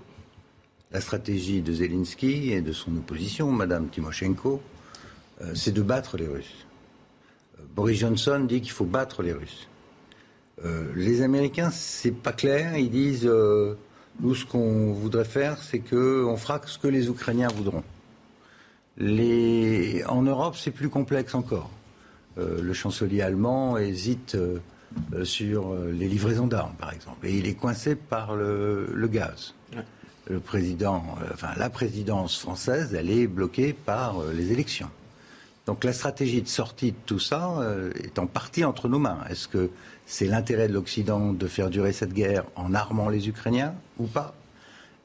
[0.91, 4.62] La stratégie de Zelensky et de son opposition, Madame Timoshenko,
[5.41, 6.65] euh, c'est de battre les Russes.
[7.60, 9.68] Euh, Boris Johnson dit qu'il faut battre les Russes.
[10.63, 12.78] Euh, les Américains, c'est pas clair.
[12.78, 13.76] Ils disent euh,
[14.19, 17.84] nous, ce qu'on voudrait faire, c'est qu'on fera ce que les Ukrainiens voudront.
[18.97, 20.04] Les...
[20.08, 21.69] En Europe, c'est plus complexe encore.
[22.38, 24.38] Euh, le chancelier allemand hésite
[25.23, 29.54] sur les livraisons d'armes, par exemple, et il est coincé par le, le gaz.
[30.30, 34.89] Le président, enfin, la présidence française, elle est bloquée par les élections.
[35.65, 37.60] Donc la stratégie de sortie de tout ça
[37.95, 39.19] est en partie entre nos mains.
[39.30, 39.71] Est-ce que
[40.06, 44.36] c'est l'intérêt de l'Occident de faire durer cette guerre en armant les Ukrainiens ou pas?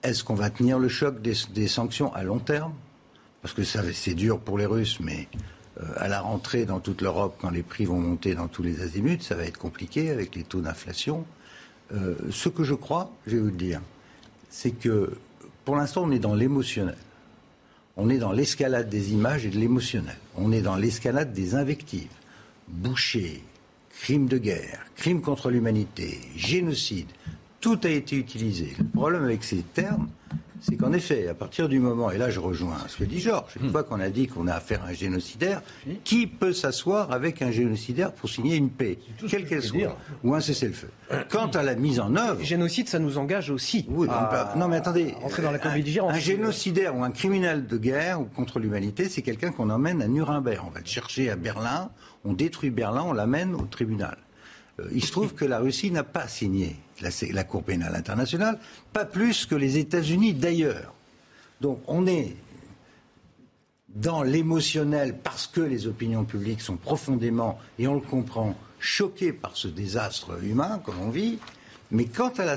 [0.03, 2.73] Est-ce qu'on va tenir le choc des, sanctions à long terme?
[3.43, 5.29] Parce que c'est dur pour les Russes, mais
[5.81, 8.81] euh, à la rentrée dans toute l'Europe, quand les prix vont monter dans tous les
[8.83, 11.27] azimuts, ça va être compliqué avec les taux d'inflation.
[11.93, 13.81] Euh, ce que je crois, je vais vous le dire,
[14.49, 15.13] c'est que
[15.65, 16.97] pour l'instant, on est dans l'émotionnel.
[17.97, 20.17] On est dans l'escalade des images et de l'émotionnel.
[20.37, 22.09] On est dans l'escalade des invectives.
[22.69, 23.43] Boucher,
[24.01, 27.09] crimes de guerre, crimes contre l'humanité, génocide,
[27.61, 28.75] tout a été utilisé.
[28.79, 30.09] Le problème avec ces termes,
[30.61, 33.55] c'est qu'en effet, à partir du moment, et là je rejoins ce que dit Georges,
[33.63, 35.63] une fois qu'on a dit qu'on a affaire à un génocidaire,
[36.05, 40.41] qui peut s'asseoir avec un génocidaire pour signer une paix, quelle qu'elle soit, ou un
[40.41, 40.91] cessez-le-feu
[41.29, 42.43] Quant à la mise en œuvre...
[42.43, 43.87] Génocide, ça nous engage aussi.
[43.89, 44.07] Oui,
[44.57, 48.25] non mais attendez, entrer dans la un, un génocidaire ou un criminel de guerre ou
[48.25, 50.63] contre l'humanité, c'est quelqu'un qu'on emmène à Nuremberg.
[50.67, 51.91] On va le chercher à Berlin,
[52.25, 54.19] on détruit Berlin, on l'amène au tribunal.
[54.81, 58.59] Euh, il se trouve que la Russie n'a pas signé la, Cour pénale internationale,
[58.93, 60.95] pas plus que les États-Unis d'ailleurs.
[61.61, 62.37] Donc on est
[63.89, 69.57] dans l'émotionnel parce que les opinions publiques sont profondément, et on le comprend, choquées par
[69.57, 71.39] ce désastre humain que l'on vit.
[71.91, 72.57] Mais quant à la,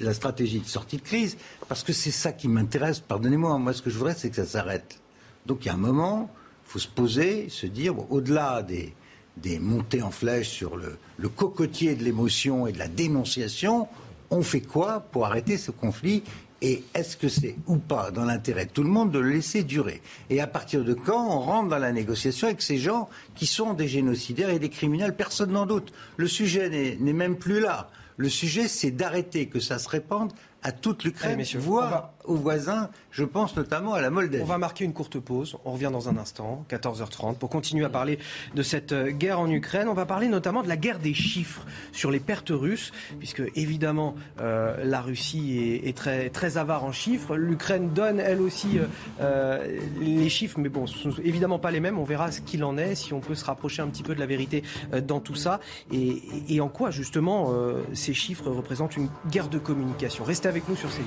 [0.00, 1.36] la stratégie de sortie de crise,
[1.68, 4.46] parce que c'est ça qui m'intéresse, pardonnez-moi, moi ce que je voudrais c'est que ça
[4.46, 5.00] s'arrête.
[5.46, 6.30] Donc il y a un moment,
[6.66, 8.94] il faut se poser, se dire, au-delà des,
[9.42, 13.88] des montées en flèche sur le, cocotier de l'émotion et de la dénonciation,
[14.30, 16.22] on fait quoi pour arrêter ce conflit
[16.62, 19.62] et est-ce que c'est ou pas dans l'intérêt de tout le monde de le laisser
[19.62, 20.02] durer?
[20.28, 23.72] Et à partir de quand on rentre dans la négociation avec ces gens qui sont
[23.72, 25.16] des génocidaires et des criminels?
[25.16, 25.90] Personne n'en doute.
[26.18, 27.88] Le sujet n'est même plus là.
[28.18, 32.90] Le sujet, c'est d'arrêter que ça se répande à toute l'Ukraine, voire aux voisins.
[33.10, 34.42] Je pense notamment à la Moldavie.
[34.42, 35.56] On va marquer une courte pause.
[35.64, 38.18] On revient dans un instant, 14h30, pour continuer à parler
[38.54, 39.88] de cette euh, guerre en Ukraine.
[39.88, 44.14] On va parler notamment de la guerre des chiffres sur les pertes russes, puisque évidemment
[44.40, 47.36] euh, la Russie est, très, très avare en chiffres.
[47.36, 48.78] L'Ukraine donne elle aussi
[49.20, 51.98] euh, les chiffres, mais bon, ce sont évidemment pas les mêmes.
[51.98, 54.20] On verra ce qu'il en est, si on peut se rapprocher un petit peu de
[54.20, 54.62] la vérité
[55.06, 55.60] dans tout ça,
[55.92, 57.52] et, et en quoi justement
[57.92, 60.24] ces chiffres représentent une guerre de communication?
[60.24, 61.04] Restez avec nous sur CNews.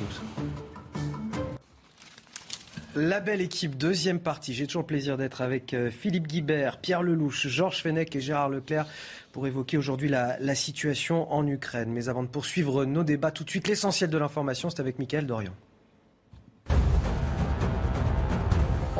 [2.95, 4.53] La belle équipe, deuxième partie.
[4.53, 8.47] J'ai toujours le plaisir d'être avec euh, Philippe Guibert, Pierre Lelouch, Georges Fenech et Gérard
[8.47, 8.87] Leclerc
[9.33, 11.91] pour évoquer aujourd'hui la, la, situation en Ukraine.
[11.91, 15.25] Mais avant de poursuivre nos débats, tout de suite, l'essentiel de l'information, c'est avec Mickaël
[15.25, 15.51] Dorian.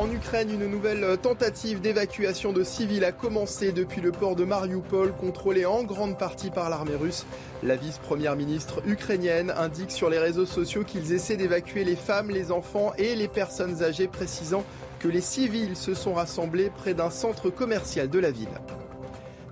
[0.04, 5.14] En Ukraine, une nouvelle tentative d'évacuation de civils a commencé depuis le port de Mariupol,
[5.14, 7.26] contrôlé en grande partie par l'armée russe.
[7.64, 12.52] La vice-première ministre ukrainienne indique sur les réseaux sociaux qu'ils essaient d'évacuer les femmes, les
[12.52, 14.66] enfants et les personnes âgées, précisant
[15.00, 18.60] que les civils se sont rassemblés près d'un centre commercial de la ville.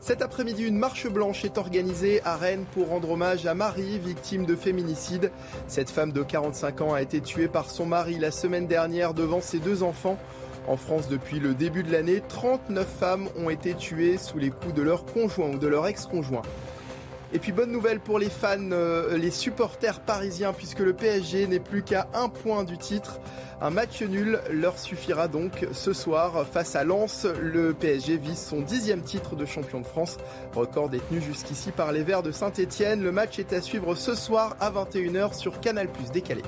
[0.02, 4.48] Cet après-midi, une marche blanche est organisée à Rennes pour rendre hommage à Marie, victime
[4.48, 5.32] de féminicide.
[5.68, 9.42] Cette femme de 45 ans a été tuée par son mari la semaine dernière devant
[9.42, 10.18] ses deux enfants.
[10.68, 14.74] En France, depuis le début de l'année, 39 femmes ont été tuées sous les coups
[14.74, 16.44] de leur conjoint ou de leur ex-conjoint.
[17.34, 21.62] Et puis bonne nouvelle pour les fans, euh, les supporters parisiens, puisque le PSG n'est
[21.62, 23.20] plus qu'à un point du titre.
[23.62, 27.26] Un match nul leur suffira donc ce soir face à Lens.
[27.42, 30.18] Le PSG vise son dixième titre de champion de France,
[30.54, 33.02] record détenu jusqu'ici par les Verts de Saint-Etienne.
[33.02, 36.42] Le match est à suivre ce soir à 21h sur Canal Plus décalé.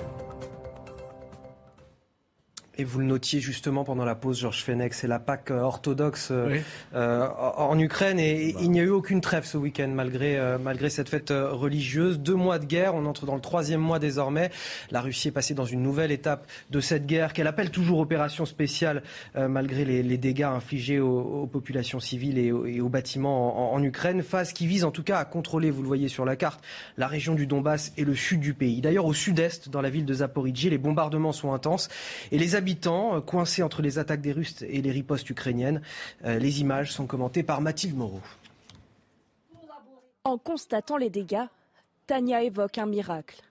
[2.79, 6.29] Et vous le notiez justement pendant la pause, Georges Fenech, c'est la Pâque euh, orthodoxe
[6.31, 6.57] euh,
[6.95, 8.59] euh, en Ukraine et bah.
[8.63, 12.19] il n'y a eu aucune trêve ce week-end malgré, malgré cette fête religieuse.
[12.19, 14.49] Deux mois de guerre, on entre dans le troisième mois désormais.
[14.89, 18.45] La Russie est passée dans une nouvelle étape de cette guerre qu'elle appelle toujours opération
[18.45, 19.03] spéciale
[19.35, 24.23] malgré les, dégâts infligés aux, populations civiles et aux, bâtiments en, en, Ukraine.
[24.23, 26.63] Phase qui vise en tout cas à contrôler, vous le voyez sur la carte,
[26.97, 28.81] la région du Donbass et le sud du pays.
[28.81, 31.89] D'ailleurs au sud-est, dans la ville de Zaporizhzhia, les bombardements sont intenses
[32.31, 35.81] et les habitants, euh, coincés entre les attaques des Russes et les ripostes ukrainiennes.
[36.23, 38.21] Euh, les images sont commentées par Mathilde Moreau.
[40.23, 41.47] En constatant les dégâts,
[42.07, 43.41] Tania évoque un miracle.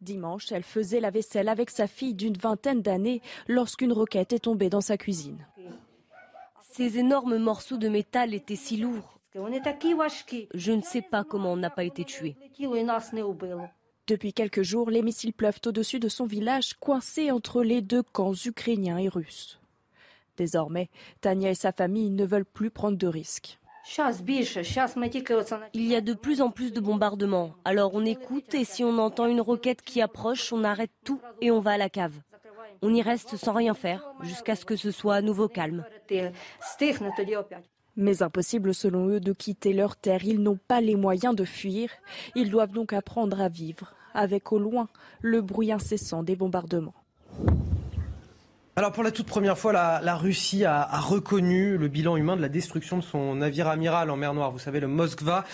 [0.00, 4.70] Dimanche, elle faisait la vaisselle avec sa fille d'une vingtaine d'années lorsqu'une roquette est tombée
[4.70, 5.46] dans sa cuisine.
[6.72, 9.20] Ces énormes morceaux de métal étaient si lourds.
[9.34, 12.36] Je ne sais pas comment on n'a pas été tué.
[14.06, 18.34] Depuis quelques jours, les missiles pleuvent au-dessus de son village, coincé entre les deux camps
[18.44, 19.58] ukrainiens et russes.
[20.36, 20.90] Désormais,
[21.20, 23.58] Tania et sa famille ne veulent plus prendre de risques.
[25.74, 27.54] Il y a de plus en plus de bombardements.
[27.64, 31.50] Alors on écoute et si on entend une roquette qui approche, on arrête tout et
[31.50, 32.14] on va à la cave.
[32.82, 35.84] On y reste sans rien faire jusqu'à ce que ce soit à nouveau calme.
[37.96, 40.24] Mais impossible selon eux de quitter leur terre.
[40.24, 41.90] Ils n'ont pas les moyens de fuir.
[42.34, 44.88] Ils doivent donc apprendre à vivre avec au loin
[45.20, 46.94] le bruit incessant des bombardements.
[48.78, 52.50] Alors pour la toute première fois, la, Russie a, reconnu le bilan humain de la
[52.50, 54.50] destruction de son navire amiral en mer Noire.
[54.50, 55.46] Vous savez, le Moskva.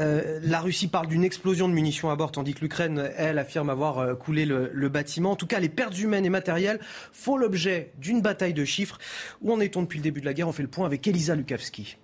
[0.00, 3.70] Euh, la Russie parle d'une explosion de munitions à bord, tandis que l'Ukraine, elle, affirme
[3.70, 5.30] avoir euh, coulé le, bâtiment.
[5.30, 6.80] En tout cas, les pertes humaines et matérielles
[7.12, 8.98] font l'objet d'une bataille de chiffres.
[9.40, 10.48] Où en est-on depuis le début de la guerre?
[10.48, 11.96] On fait le point avec Elisa Lukavski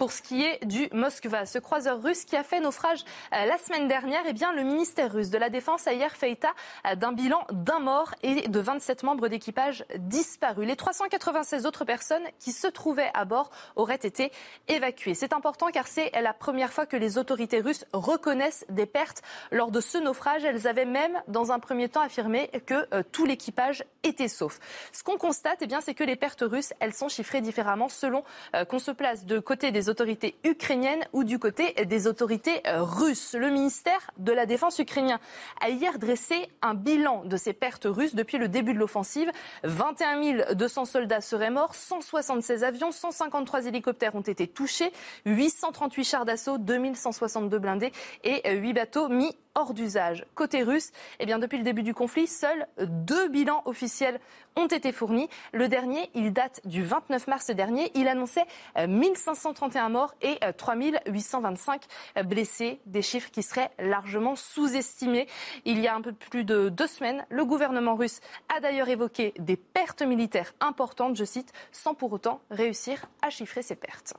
[0.00, 1.44] pour ce qui est du Moskva.
[1.44, 5.12] Ce croiseur russe qui a fait naufrage euh, la semaine dernière, eh bien, le ministère
[5.12, 6.54] russe de la Défense a hier fait état
[6.86, 10.66] euh, d'un bilan d'un mort et de 27 membres d'équipage disparus.
[10.66, 14.32] Les 396 autres personnes qui se trouvaient à bord auraient été
[14.68, 15.12] évacuées.
[15.12, 19.70] C'est important car c'est la première fois que les autorités russes reconnaissent des pertes lors
[19.70, 20.46] de ce naufrage.
[20.46, 24.60] Elles avaient même, dans un premier temps, affirmé que euh, tout l'équipage était sauf.
[24.92, 28.24] Ce qu'on constate, eh bien, c'est que les pertes russes, elles sont chiffrées différemment selon
[28.68, 33.34] qu'on se place de côté des autorités ukrainiennes ou du côté des autorités euh, russes.
[33.38, 35.20] Le ministère de la Défense ukrainien
[35.60, 39.30] a hier dressé un bilan de ces pertes russes depuis le début de l'offensive.
[39.64, 44.92] 21 200 soldats seraient morts, 176 avions, 153 hélicoptères ont été touchés,
[45.26, 47.92] 838 chars d'assaut, 2162 blindés
[48.24, 50.24] et 8 bateaux mis hors d'usage.
[50.34, 54.20] Côté russe, eh bien, depuis le début du conflit, seuls deux bilans officiels
[54.56, 55.28] ont été fournis.
[55.52, 57.90] Le dernier, il date du 29 mars dernier.
[57.94, 58.44] Il annonçait
[58.76, 61.82] 1531 euh, morts et 3825
[62.16, 65.26] euh, blessés, des chiffres qui seraient largement sous-estimés.
[65.64, 68.20] Il y a un peu plus de deux semaines, le gouvernement russe
[68.54, 73.62] a d'ailleurs évoqué des pertes militaires importantes, je cite, sans pour autant réussir à chiffrer
[73.62, 74.14] ces pertes.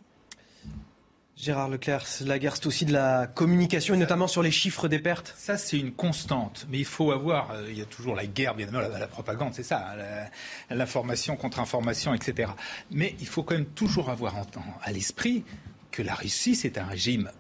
[1.42, 5.00] Gérard Leclerc, la guerre, c'est aussi de la communication, et notamment sur les chiffres des
[5.00, 6.68] pertes Ça, c'est une constante.
[6.70, 9.56] Mais il faut avoir, euh, il y a toujours la guerre, bien évidemment, la, propagande,
[9.56, 10.30] c'est ça, hein,
[10.70, 12.52] l'information contre information, etc.
[12.92, 14.36] Mais il faut quand même toujours avoir
[14.84, 15.44] à l'esprit
[15.90, 17.32] que la Russie, c'est un régime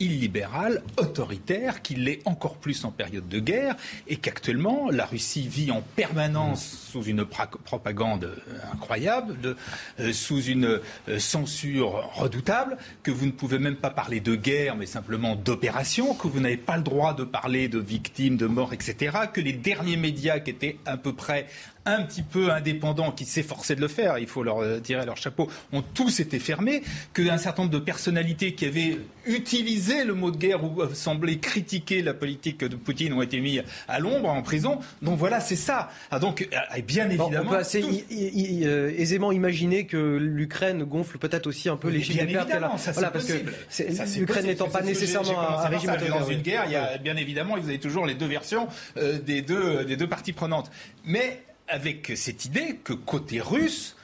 [0.00, 3.76] illibéral, autoritaire, qu'il l'est encore plus en période de guerre,
[4.08, 9.56] et qu'actuellement, la Russie vit en permanence sous une propagande euh, incroyable, de,
[10.00, 14.76] euh, sous une euh, censure redoutable, que vous ne pouvez même pas parler de guerre,
[14.76, 18.72] mais simplement d'opération, que vous n'avez pas le droit de parler de victimes, de morts,
[18.72, 21.46] etc., que les derniers médias qui étaient à peu près
[21.86, 25.48] un petit peu indépendants, qui s'efforçaient de le faire, il faut leur tirer leur chapeau,
[25.72, 26.82] ont tous été fermés,
[27.14, 32.02] qu'un certain nombre de personnalités qui avaient utilisé le mot de guerre ou semblé critiquer
[32.02, 34.78] la politique de Poutine ont été mis à l'ombre, en prison.
[35.02, 35.90] Donc voilà, c'est ça.
[36.10, 36.48] Ah, donc,
[36.86, 37.42] bien évidemment.
[37.44, 42.24] on peut assez euh, aisément imaginer que l'Ukraine gonfle peut-être aussi un peu les chiffres
[42.24, 42.50] de pertes.
[42.78, 46.76] Ça, voilà, parce que l'Ukraine n'étant pas nécessairement un régime Dans une guerre, il y
[46.76, 50.32] a bien évidemment, vous avez toujours les deux versions euh, des, deux, des deux parties
[50.32, 50.70] prenantes.
[51.04, 53.96] Mais avec cette idée que côté russe,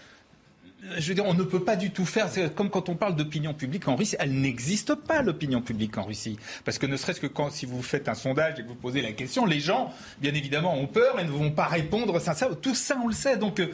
[0.98, 3.14] je veux dire, on ne peut pas du tout faire, c'est comme quand on parle
[3.14, 6.38] d'opinion publique en Russie, elle n'existe pas l'opinion publique en Russie.
[6.64, 9.00] Parce que ne serait-ce que quand, si vous faites un sondage et que vous posez
[9.00, 12.56] la question, les gens, bien évidemment, ont peur et ne vont pas répondre sincèrement.
[12.56, 13.36] Tout ça, on le sait.
[13.36, 13.68] Donc, euh,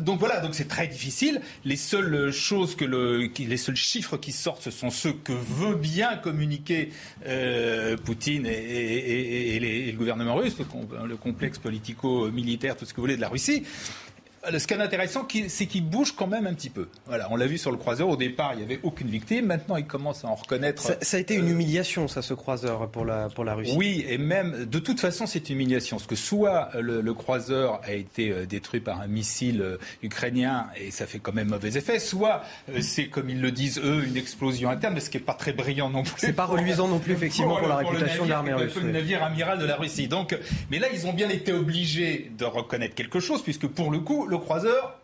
[0.00, 1.40] donc voilà, donc c'est très difficile.
[1.64, 5.74] Les seules choses que le, les seuls chiffres qui sortent, ce sont ceux que veut
[5.74, 6.90] bien communiquer
[7.26, 13.20] euh, Poutine et, le gouvernement russe, le complexe politico-militaire, tout ce que vous voulez de
[13.20, 13.64] la Russie
[14.58, 16.88] ce qui est intéressant, c'est qu'il bouge quand même un petit peu.
[17.06, 18.08] Voilà, on l'a vu sur le croiseur.
[18.08, 19.46] Au départ, il n'y avait aucune victime.
[19.46, 20.82] Maintenant, il commence à en reconnaître.
[21.00, 23.74] Ça, a été une euh, humiliation, ça, ce croiseur pour la, pour la Russie.
[23.76, 25.96] Oui, et même, de toute façon, c'est une humiliation.
[25.96, 30.90] Parce que soit le, croiseur a été euh, détruit par un missile euh, ukrainien, et
[30.90, 32.42] ça fait quand même mauvais effet, soit
[32.80, 35.90] c'est, comme ils le disent eux, une explosion interne, ce qui n'est pas très brillant
[35.90, 36.14] non plus.
[36.18, 38.74] C'est pas reluisant non plus, effectivement, pour, la réputation de l'armée russe.
[38.76, 40.08] le navire amiral de la Russie.
[40.08, 40.36] Donc,
[40.70, 44.26] mais là, ils ont bien été obligés de reconnaître quelque chose, puisque pour le coup,
[44.34, 45.00] le croiseur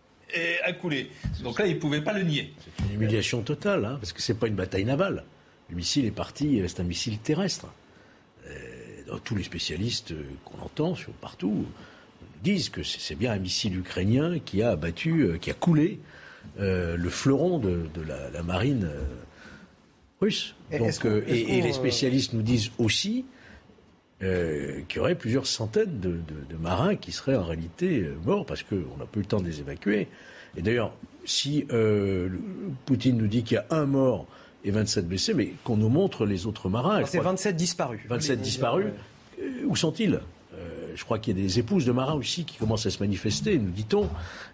[0.64, 1.10] a coulé.
[1.42, 2.54] Donc là, il ne pouvait pas le nier.
[2.60, 5.24] C'est une humiliation totale, hein, parce que ce n'est pas une bataille navale.
[5.70, 7.66] Le missile est parti, c'est un missile terrestre.
[8.46, 10.14] Euh, tous les spécialistes
[10.44, 11.66] qu'on entend sur partout
[12.42, 15.98] disent que c'est bien un missile ukrainien qui a abattu, euh, qui a coulé
[16.58, 18.88] euh, le fleuron de, la, marine
[20.20, 20.54] russe.
[20.70, 20.78] et,
[21.60, 23.24] les spécialistes nous disent aussi
[24.22, 28.62] euh, qu'il y aurait plusieurs centaines de, marins qui seraient en réalité euh, morts parce
[28.62, 30.08] qu'on n'a pas eu le temps de les évacuer.
[30.56, 30.92] Et d'ailleurs,
[31.24, 32.28] si euh,
[32.84, 34.26] Poutine nous dit qu'il y a un mort
[34.64, 37.02] et 27 blessés, mais qu'on nous montre les autres marins.
[37.06, 38.00] C'est 27 disparus.
[38.08, 38.86] 27 disparus.
[39.40, 40.20] Euh, où sont-ils?
[40.94, 43.58] Je crois qu'il y a des épouses de marins aussi qui commencent à se manifester,
[43.58, 44.08] nous dit-on.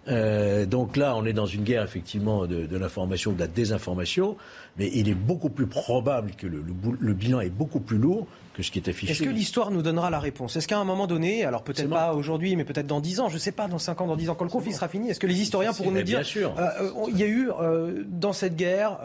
[0.09, 4.37] Euh, donc là, on est dans une guerre effectivement de, de l'information, de la désinformation,
[4.79, 6.65] mais il est beaucoup plus probable que le,
[6.99, 9.13] le bilan est beaucoup plus lourd que ce qui est affiché.
[9.13, 10.57] Est-ce que l'histoire nous donnera la réponse?
[10.57, 13.35] Est-ce qu'à un moment donné, alors peut-être pas aujourd'hui, mais peut-être dans 10 ans, je
[13.35, 15.21] ne sais pas, dans 5 ans, dans 10 ans, quand le conflit sera fini, est-ce
[15.21, 16.55] que les historiens pourront nous dire sûr.
[16.59, 18.99] Euh, euh, il y a eu euh, dans cette guerre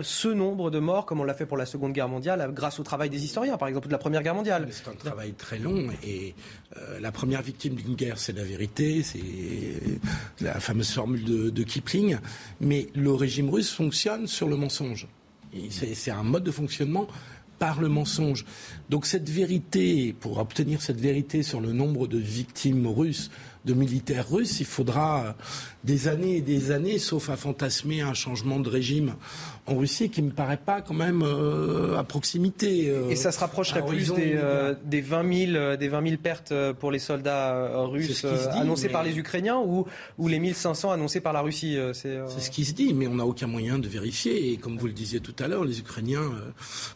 [0.00, 2.82] ce nombre de morts, comme on l'a fait pour la Seconde Guerre mondiale, grâce au
[2.82, 5.88] travail des historiens, par exemple, de la Première Guerre mondiale C'est un travail très long
[6.06, 6.34] et
[7.00, 9.20] la première victime d'une guerre, c'est la vérité, c'est
[10.40, 12.16] la fameuse formule de, de Kipling.
[12.60, 15.06] Mais le régime russe fonctionne sur le mensonge.
[15.70, 17.06] C'est un mode de fonctionnement
[17.58, 18.44] par le mensonge.
[18.90, 23.30] Donc cette vérité, pour obtenir cette vérité sur le nombre de victimes russes,
[23.64, 25.34] de militaires russes, il faudra
[25.84, 29.14] des années et des années, sauf à fantasmer un changement de régime
[29.66, 32.90] en Russie qui me paraît pas quand même euh, à proximité.
[32.90, 36.54] Euh, et ça se rapprocherait plus des, euh, des, 20 000, des 20 000 pertes
[36.78, 39.86] pour les soldats russes annoncées par les Ukrainiens ou,
[40.18, 43.26] ou les 1500 annoncés par la Russie C'est ce qui se dit, mais on n'a
[43.26, 44.52] aucun moyen de vérifier.
[44.52, 46.30] Et comme vous le disiez tout à l'heure, les Ukrainiens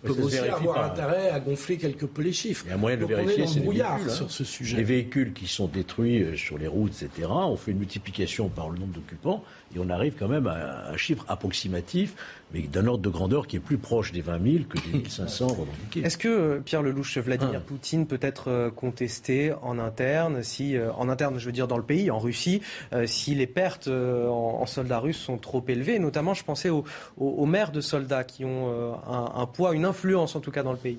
[0.03, 2.65] peuvent aussi avoir intérêt à gonfler quelque peu les chiffres.
[2.67, 4.77] Il y a moyen de vérifier, c'est les véhicules, sur ce sujet.
[4.77, 7.29] Les véhicules qui sont détruits sur les routes, etc.
[7.31, 9.43] On fait une multiplication par le nombre d'occupants
[9.75, 12.15] et on arrive quand même à un chiffre approximatif
[12.53, 15.49] mais d'un ordre de grandeur qui est plus proche des 20 000 que des 1500
[15.49, 16.01] revendiqués.
[16.01, 17.67] Est-ce que euh, Pierre Lelouch, Vladimir ah.
[17.67, 21.77] Poutine peut être euh, contesté en interne, si euh, en interne, je veux dire dans
[21.77, 22.63] le pays, en Russie,
[23.07, 25.99] si les pertes en, soldats russes sont trop élevées?
[25.99, 26.85] Notamment, je pensais aux,
[27.17, 30.79] aux, maires de soldats qui ont un, poids, une influence en tout cas dans le
[30.79, 30.99] pays.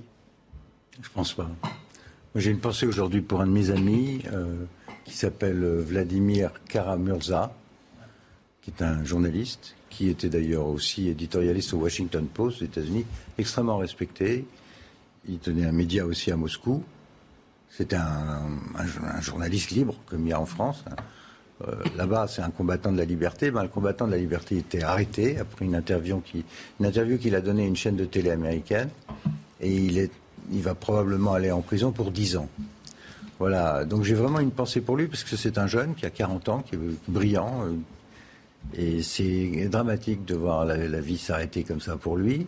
[1.02, 1.50] Je pense pas.
[2.36, 4.22] J'ai une pensée aujourd'hui pour un de mes amis
[5.10, 7.52] qui s'appelle Vladimir Karamurza,
[8.62, 13.06] qui est un journaliste qui était d'ailleurs aussi éditorialiste au Washington Post aux États-Unis,
[13.40, 14.46] extrêmement respecté.
[15.28, 16.84] Il tenait un média aussi à Moscou.
[17.72, 18.42] C'était un,
[19.20, 20.84] journaliste libre, comme il y a en France.
[20.88, 20.96] Hein.
[21.68, 23.50] Euh, là-bas, c'est un combattant de la liberté.
[23.50, 26.44] Ben, le combattant de la liberté était arrêté après une interview qu'il
[26.80, 28.90] interview qu'il a donnée à une chaîne de télé américaine.
[29.60, 30.12] Et il, est,
[30.52, 32.50] il va probablement aller en prison pour 10 ans.
[33.40, 36.10] Voilà, donc j'ai vraiment une pensée pour lui, parce que c'est un jeune qui a
[36.10, 37.74] 40 ans, qui est brillant, euh,
[38.78, 42.46] et c'est dramatique de voir la, vie s'arrêter comme ça pour lui.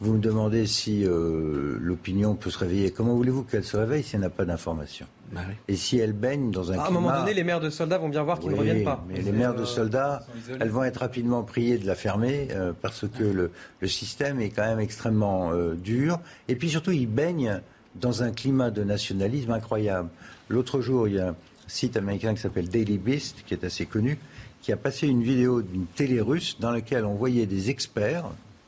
[0.00, 2.90] Vous me demandez si euh, l'opinion peut se réveiller.
[2.90, 5.06] Comment voulez-vous qu'elle se réveille si elle n'a pas d'informations?
[5.30, 7.68] Bah Et si elle baigne dans un ah, À un moment donné, les mères de
[7.68, 9.04] soldats vont bien voir qu'ils ne reviennent pas.
[9.08, 10.24] Mais les mères de soldats,
[10.58, 14.48] elles vont être rapidement priées de la fermer euh, parce que le, le, système est
[14.48, 16.18] quand même extrêmement euh, dur.
[16.48, 17.60] Et puis surtout, ils baignent
[17.94, 20.08] dans un climat de nationalisme incroyable.
[20.48, 21.36] L'autre jour, il y a un
[21.66, 24.18] site américain qui s'appelle Daily Beast, qui est assez connu,
[24.62, 28.24] qui a passé une vidéo d'une télé russe dans laquelle on voyait des experts,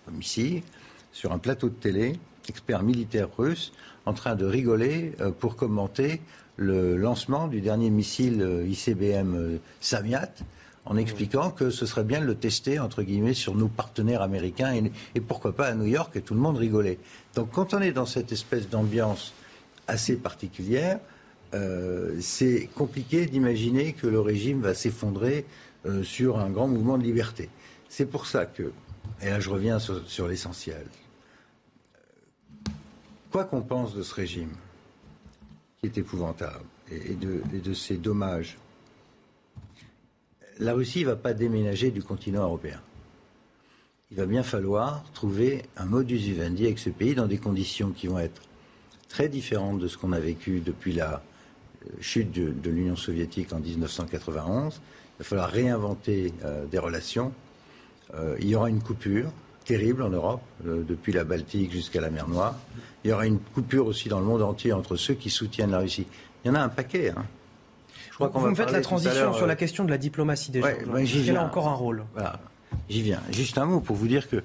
[0.06, 0.62] comme ici,
[1.12, 2.18] sur un plateau de télé,
[2.48, 3.72] experts militaires russes,
[4.06, 6.20] en train de rigoler euh, pour commenter
[6.56, 10.32] le lancement du dernier missile euh, ICBM euh, Samiat,
[10.84, 14.74] en expliquant que ce serait bien de le tester, entre guillemets, sur nos partenaires américains
[15.14, 16.98] et, pourquoi pas à New York, et tout le monde rigolait.
[17.34, 19.32] Donc quand on est dans cette espèce d'ambiance
[19.88, 20.98] assez particulière,
[22.20, 25.44] c'est compliqué d'imaginer que le régime va s'effondrer
[25.84, 27.50] euh, sur un grand mouvement de liberté.
[27.88, 28.72] C'est pour ça que,
[29.20, 30.86] et là je reviens sur, l'essentiel,
[33.32, 34.52] quoi qu'on pense de ce régime,
[35.80, 38.58] qui est épouvantable, et de ses dommages,
[40.60, 42.80] la Russie ne va pas déménager du continent européen.
[44.12, 48.06] Il va bien falloir trouver un modus vivendi avec ce pays dans des conditions qui
[48.06, 48.42] vont être
[49.08, 51.22] très différentes de ce qu'on a vécu depuis la
[51.86, 54.80] euh, chute de l'Union soviétique en 1991
[55.18, 57.32] il va falloir réinventer euh, des relations.
[58.14, 59.30] Euh, il y aura une coupure
[59.64, 62.56] terrible en Europe, euh, depuis la Baltique jusqu'à la mer Noire.
[63.04, 65.78] Il y aura une coupure aussi dans le monde entier entre ceux qui soutiennent la
[65.78, 66.06] Russie.
[66.44, 67.10] Il y en a un paquet.
[67.10, 67.24] Hein.
[68.10, 70.66] Je crois qu'on Vous me faites la transition sur la question de la diplomatie déjà.
[70.66, 72.04] Ouais, ben, encore un rôle.
[72.14, 72.40] Voilà.
[72.88, 73.20] J'y viens.
[73.32, 74.42] Juste un mot pour vous dire que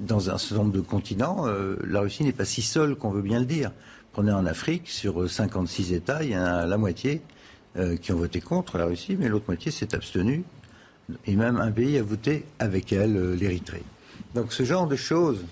[0.00, 1.46] dans un certain nombre de continents,
[1.84, 3.70] la Russie n'est pas si seule qu'on veut bien le dire.
[4.12, 7.20] Prenez en Afrique, sur 56 États, il y en a la moitié
[7.76, 10.44] euh, qui ont voté contre la Russie, mais l'autre moitié s'est abstenue.
[11.26, 13.82] Et même un pays a voté avec elle, euh, l'Érythrée.
[14.36, 15.44] Donc ce genre de choses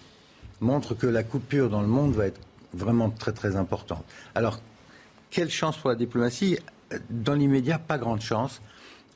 [0.61, 2.41] montre que la coupure dans le monde va être
[2.73, 4.05] vraiment très très importante.
[4.37, 4.61] Alors,
[5.31, 6.57] quelle chance pour la diplomatie?
[7.11, 8.63] Dans l'immédiat, pas grande chance,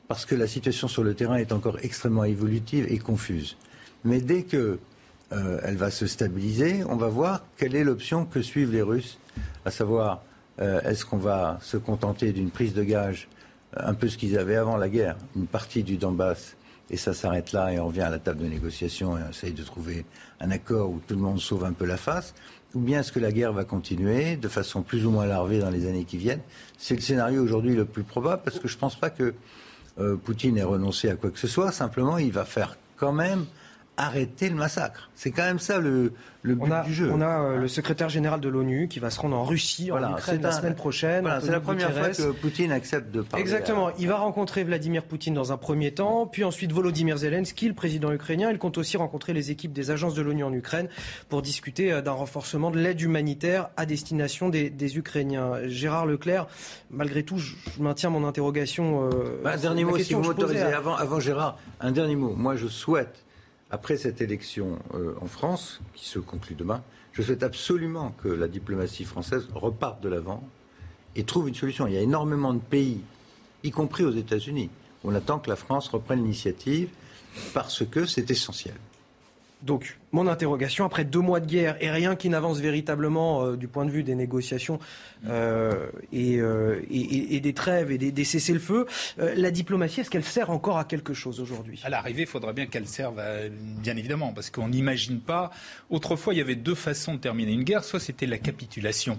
[0.08, 3.56] parce que la situation sur le terrain est encore extrêmement évolutive et confuse.
[4.04, 4.78] Mais dès que
[5.32, 9.18] euh, elle va se stabiliser, on va voir quelle est l'option que suivent les Russes,
[9.64, 10.22] à savoir
[10.60, 13.28] euh, est-ce qu'on va se contenter d'une prise de gage,
[13.76, 16.56] un peu ce qu'ils avaient avant la guerre, une partie du Donbass
[16.88, 19.52] et ça s'arrête là et on revient à la table de négociation et on essaye
[19.52, 20.04] de trouver
[20.40, 22.32] un accord où tout le monde sauve un peu la face
[22.74, 25.70] Ou bien est-ce que la guerre va continuer de façon plus ou moins larvée dans
[25.70, 26.42] les années qui viennent?
[26.78, 29.34] C'est le scénario aujourd'hui le plus probable parce que je ne pense pas que
[30.24, 31.72] Poutine ait renoncé à quoi que ce soit.
[31.72, 33.46] Simplement, il va faire quand même
[33.96, 35.10] arrêter le massacre.
[35.14, 37.10] C'est quand même ça le, le but a, du jeu.
[37.12, 40.10] On a euh, le secrétaire général de l'ONU qui va se rendre en Russie, Voilà,
[40.10, 41.22] en Ukraine la un- semaine prochaine.
[41.22, 43.40] Voilà, c'est la première fois que Poutine accepte de parler.
[43.42, 43.90] Exactement.
[43.98, 48.12] Il va rencontrer Vladimir Poutine dans un premier temps, puis ensuite Volodymyr Zelensky, le président
[48.12, 48.50] ukrainien.
[48.50, 50.88] Il compte aussi rencontrer les équipes des agences de l'ONU en Ukraine
[51.28, 55.52] pour discuter euh, d'un renforcement de l'aide humanitaire à destination des, des Ukrainiens.
[55.66, 56.46] Gérard Leclerc,
[56.90, 59.08] malgré tout, je je maintiens mon interrogation.
[59.12, 62.34] euh, Bah, un dernier mot, si vous m'autorisez, à- avant, avant Gérard, un dernier mot.
[62.36, 63.24] Moi, je souhaite,
[63.70, 68.48] après cette élection euh, en France, qui se conclut demain, je souhaite absolument que la
[68.48, 70.46] diplomatie française reparte de l'avant
[71.16, 71.86] et trouve une solution.
[71.86, 73.00] Il y a énormément de pays,
[73.64, 74.70] y compris aux États-Unis,
[75.02, 76.90] où on attend que la France reprenne l'initiative
[77.54, 78.76] parce que c'est essentiel.
[79.66, 83.66] Donc, mon interrogation, après deux mois de guerre et rien qui n'avance véritablement euh, du
[83.66, 84.78] point de vue des négociations
[85.28, 88.86] euh, et, euh, et- des trêves et des, cessez-le-feu,
[89.18, 91.80] la diplomatie, est-ce qu'elle sert encore à quelque chose aujourd'hui?
[91.84, 93.20] À l'arrivée, il faudra bien qu'elle serve,
[93.82, 95.50] bien évidemment, parce qu'on n'imagine pas.
[95.90, 97.82] Autrefois, il y avait deux façons de terminer une guerre.
[97.84, 99.18] Soit c'était la capitulation,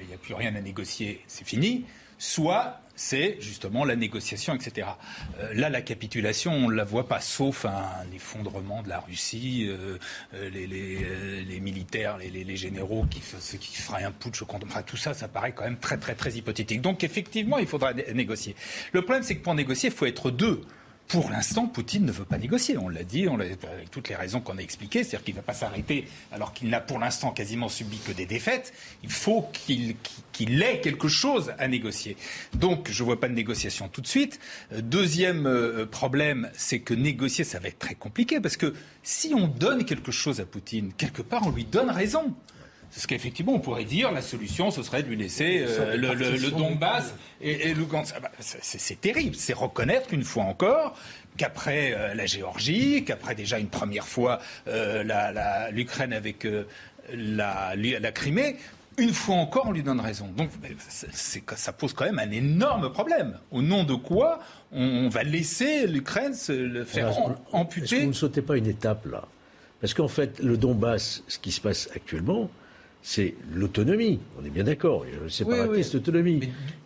[0.00, 1.84] il n'y a plus rien à négocier, c'est fini.
[2.18, 4.88] Soit c'est justement la négociation, etc.
[5.40, 7.84] Euh, là, la capitulation, on ne la voit pas, sauf un,
[8.14, 9.98] effondrement de la Russie, euh,
[10.34, 13.20] euh, les, les, euh, les militaires, les, les- généraux qui,
[13.58, 14.66] qui feraient un putsch contre.
[14.66, 16.80] Enfin, tout ça, ça paraît quand même très, très, très hypothétique.
[16.80, 18.56] Donc, effectivement, il faudra né- négocier.
[18.92, 20.62] Le problème, c'est que pour négocier, il faut être deux.
[21.08, 22.76] Pour l'instant, Poutine ne veut pas négocier.
[22.78, 25.04] On l'a dit, on l'a, avec toutes les raisons qu'on a expliquées.
[25.04, 28.26] C'est-à-dire qu'il ne va pas s'arrêter alors qu'il n'a pour l'instant quasiment subi que des
[28.26, 28.72] défaites.
[29.04, 29.94] Il faut qu'il,
[30.32, 32.16] qu'il- ait quelque chose à négocier.
[32.54, 34.40] Donc, je ne vois pas de négociation tout de suite.
[34.72, 39.32] Euh, Deuxième euh, problème, c'est que négocier, ça va être très compliqué parce que si
[39.32, 42.34] on donne quelque chose à Poutine, quelque part, on lui donne raison.
[42.96, 46.30] Parce qu'effectivement, on pourrait dire la solution, ce serait de lui laisser euh, le, le-
[46.30, 48.14] le Donbass et, et Lugansk.
[48.16, 49.36] Ah bah, c'est- terrible.
[49.36, 50.96] C'est reconnaître une fois encore
[51.36, 56.64] qu'après euh, la Géorgie, qu'après déjà une première fois euh, la- la- l'Ukraine avec euh,
[57.12, 58.56] la, la Crimée,
[58.96, 60.28] une fois encore, on lui donne raison.
[60.34, 60.48] Donc,
[61.56, 63.38] ça pose quand même un énorme problème.
[63.50, 64.40] Au nom de quoi
[64.72, 68.12] on, on va laisser l'Ukraine se le faire Alors, am- Est-ce que amputer vous ne
[68.14, 69.24] sautez pas une étape là?
[69.82, 72.50] Parce qu'en fait, le Donbass, ce qui se passe actuellement,
[73.08, 74.18] c'est l'autonomie.
[74.36, 75.04] On est bien d'accord.
[75.22, 76.40] Le séparatiste, l'autonomie.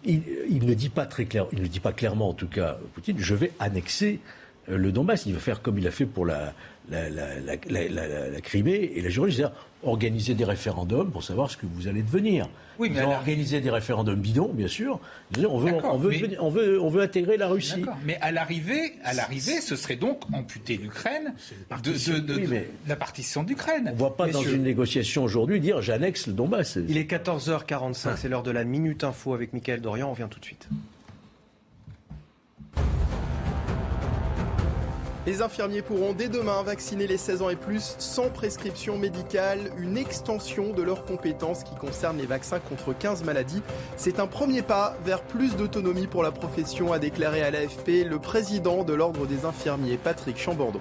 [0.04, 2.78] Il, il ne dit pas très clair, il ne dit pas clairement, en tout cas,
[2.92, 4.20] Poutine, je vais annexer
[4.68, 5.26] le Donbass.
[5.26, 6.52] Il va faire comme il a fait pour la,
[6.90, 11.22] la, la, la, la- la- la Crimée et la Géorgie, c'est-à-dire organiser des référendums pour
[11.22, 12.48] savoir ce que vous allez devenir.
[12.78, 15.00] Oui, mais Ils ont organisé des référendums bidons, bien sûr.
[15.48, 17.82] On veut, D'accord, on, veut, mais- devenir- on, veut, on veut intégrer la Russie.
[18.04, 21.34] Mais à l'arrivée, à l'arrivée, ce serait donc amputer l'Ukraine
[21.82, 23.84] de, de- de- Oui, de- mais- de la partition d'Ukraine.
[23.88, 26.76] On ne voit pas dans une négociation aujourd'hui dire j'annexe le Donbass.
[26.88, 30.40] Il est 14h45, c'est l'heure de la Minute Info avec Mickaël Dorian, on revient tout
[30.40, 30.68] de suite.
[35.26, 39.98] Les infirmiers pourront dès demain vacciner les 16 ans et plus sans prescription médicale, une
[39.98, 43.62] extension de leurs compétences qui concerne les vaccins contre 15 maladies.
[43.98, 48.18] C'est un premier pas vers plus d'autonomie pour la profession, a déclaré à l'AFP le
[48.18, 50.80] président de l'Ordre des infirmiers, Patrick Chambordeau.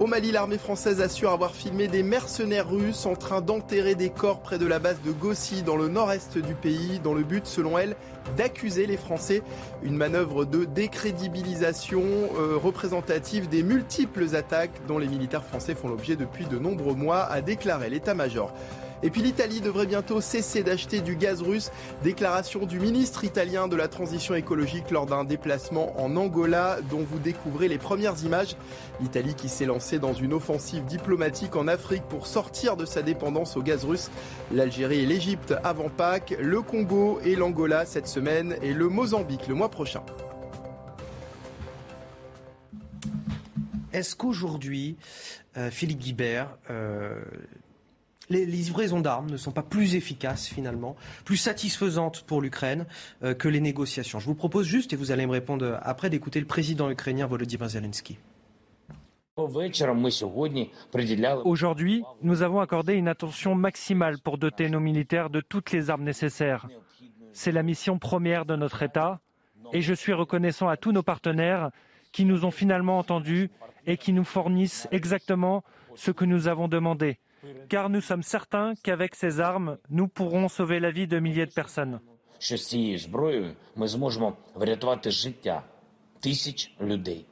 [0.00, 4.40] Au Mali, l'armée française assure avoir filmé des mercenaires russes en train d'enterrer des corps
[4.40, 7.76] près de la base de Gossi dans le nord-est du pays, dans le but, selon
[7.76, 7.96] elle,
[8.38, 9.42] d'accuser les Français.
[9.82, 12.02] Une manœuvre de décrédibilisation
[12.38, 17.24] euh, représentative des multiples attaques dont les militaires français font l'objet depuis de nombreux mois,
[17.24, 18.54] a déclaré l'état-major.
[19.02, 21.70] Et puis l'Italie devrait bientôt cesser d'acheter du gaz russe.
[22.02, 27.18] Déclaration du ministre italien de la transition écologique lors d'un déplacement en Angola dont vous
[27.18, 28.56] découvrez les premières images.
[29.00, 33.56] L'Italie qui s'est lancée dans une offensive diplomatique en Afrique pour sortir de sa dépendance
[33.56, 34.10] au gaz russe.
[34.52, 39.54] L'Algérie et l'Égypte avant Pâques, le Congo et l'Angola cette semaine et le Mozambique le
[39.54, 40.02] mois prochain.
[43.92, 44.96] Est-ce qu'aujourd'hui,
[45.56, 47.20] euh, Philippe Guibert, euh,
[48.30, 52.86] les, livraisons d'armes ne sont pas plus efficaces finalement, plus satisfaisantes pour l'Ukraine
[53.22, 56.40] euh, que les négociations Je vous propose juste, et vous allez me répondre après, d'écouter
[56.40, 58.18] le président ukrainien Volodymyr Zelensky.
[61.44, 66.04] Aujourd'hui, nous avons accordé une attention maximale pour doter nos militaires de toutes les armes
[66.04, 66.68] nécessaires.
[67.32, 69.20] C'est la mission première de notre État
[69.72, 71.70] et je suis reconnaissant à tous nos partenaires
[72.12, 73.50] qui nous ont finalement entendus
[73.86, 75.62] et qui nous fournissent exactement
[75.94, 77.18] ce que nous avons demandé
[77.69, 81.53] Car nous sommes certains qu'avec ces armes, nous pourrons sauver la vie de milliers de
[81.53, 81.99] personnes.
[82.39, 85.63] що з цією зброєю ми зможемо врятувати життя
[86.19, 87.25] тисяч людей.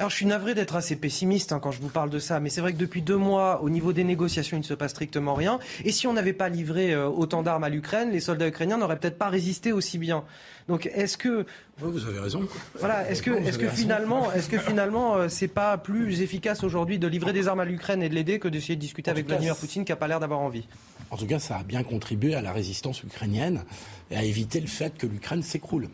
[0.00, 2.50] Alors je suis navré d'être assez pessimiste hein, quand je vous parle de ça, mais
[2.50, 5.34] c'est vrai que depuis deux mois, au niveau des négociations, il ne se passe strictement
[5.34, 5.58] rien.
[5.84, 9.00] Et si on n'avait pas livré euh, autant d'armes à l'Ukraine, les soldats ukrainiens n'auraient
[9.00, 10.22] peut-être pas résisté aussi bien.
[10.68, 11.46] Donc est-ce que
[11.78, 12.46] vous avez raison.
[12.78, 13.32] Voilà, est-ce que,
[13.70, 17.64] finalement, est-ce que finalement, euh, c'est pas plus efficace aujourd'hui de livrer des armes à
[17.64, 20.20] l'Ukraine et de l'aider que d'essayer de discuter avec Vladimir Poutine qui a pas l'air
[20.20, 20.66] d'avoir envie?
[21.10, 23.64] En tout cas, ça a bien contribué à la résistance ukrainienne
[24.12, 25.88] et à éviter le fait que l'Ukraine s'écroule.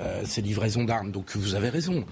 [0.00, 1.10] Euh, ces livraisons d'armes.
[1.10, 2.04] Donc vous avez raison.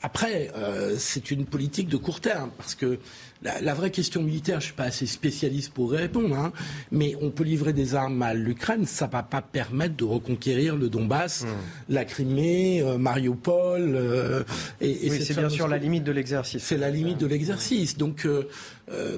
[0.00, 3.00] Après, euh, c'est une politique de court terme, parce que
[3.42, 6.52] la, vraie question militaire, je suis pas assez spécialiste pour y répondre, hein,
[6.92, 10.88] mais on peut livrer des armes à l'Ukraine, ça va pas permettre de reconquérir le
[10.88, 11.46] Donbass, hmm.
[11.88, 13.94] la Crimée, euh, Mariupol.
[13.94, 14.44] Euh,
[14.80, 16.62] et, et c'est bien sûr la limite de l'exercice.
[16.62, 17.96] C'est la limite de l'exercice.
[17.96, 18.26] Donc,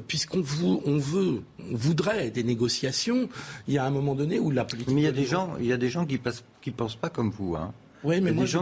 [0.07, 0.43] puisqu'on
[0.87, 3.29] on veut, on voudrait des négociations,
[3.69, 4.95] il y a un moment donné où la politique.
[4.95, 6.97] Mais il y a des gens, il y a des gens qui, passent, qui pensent
[6.97, 7.73] pas comme vous, hein.
[8.05, 8.59] Oui, mais moi, je,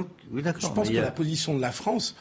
[0.75, 2.17] pense que la position de la France.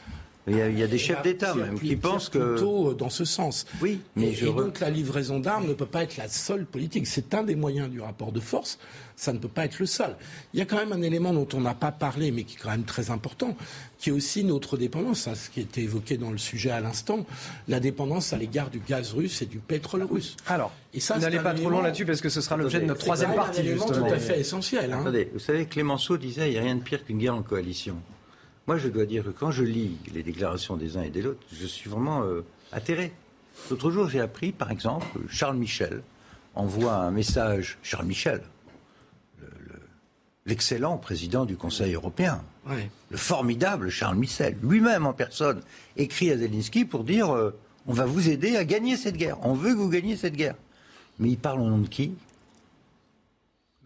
[0.50, 3.66] Il y, a, des chefs d'État même qui pensent que plutôt dans ce sens.
[3.82, 7.06] Oui, mais et, donc la livraison d'armes ne peut pas être la seule politique.
[7.06, 8.78] C'est un des moyens du rapport de force.
[9.14, 10.16] Ça ne peut pas être le seul.
[10.54, 12.60] Il y a quand même un élément dont on n'a pas parlé, mais qui est
[12.60, 13.56] quand même très important,
[13.98, 17.26] qui est aussi notre dépendance, ce qui était évoqué dans le sujet à l'instant,
[17.66, 20.36] la dépendance à l'égard du gaz russe et du pétrole russe.
[20.46, 23.00] Alors, et ça, n'allez pas trop loin là-dessus parce que ce sera l'objet de notre
[23.00, 23.62] troisième partie.
[23.62, 24.92] C'est tout à fait essentiel.
[24.92, 25.00] Hein.
[25.00, 27.96] Attendez, vous savez, Clémenceau disait il n'y a rien de pire qu'une guerre en coalition.
[28.68, 31.40] Moi, je dois dire que quand je lis les déclarations des uns et des autres,
[31.52, 33.12] je suis vraiment euh, atterré.
[33.70, 36.02] L'autre jour, j'ai appris, par exemple, Charles Michel
[36.54, 37.78] envoie un message.
[37.82, 38.42] Charles Michel,
[40.48, 42.42] l'excellent président du Conseil européen,
[43.10, 45.60] le formidable Charles Michel, lui-même en personne,
[45.96, 47.54] écrit à Zelensky pour dire euh,
[47.86, 49.38] on va vous aider à gagner cette guerre.
[49.42, 50.54] On veut que vous gagniez cette guerre.
[51.18, 52.14] Mais il parle au nom de qui?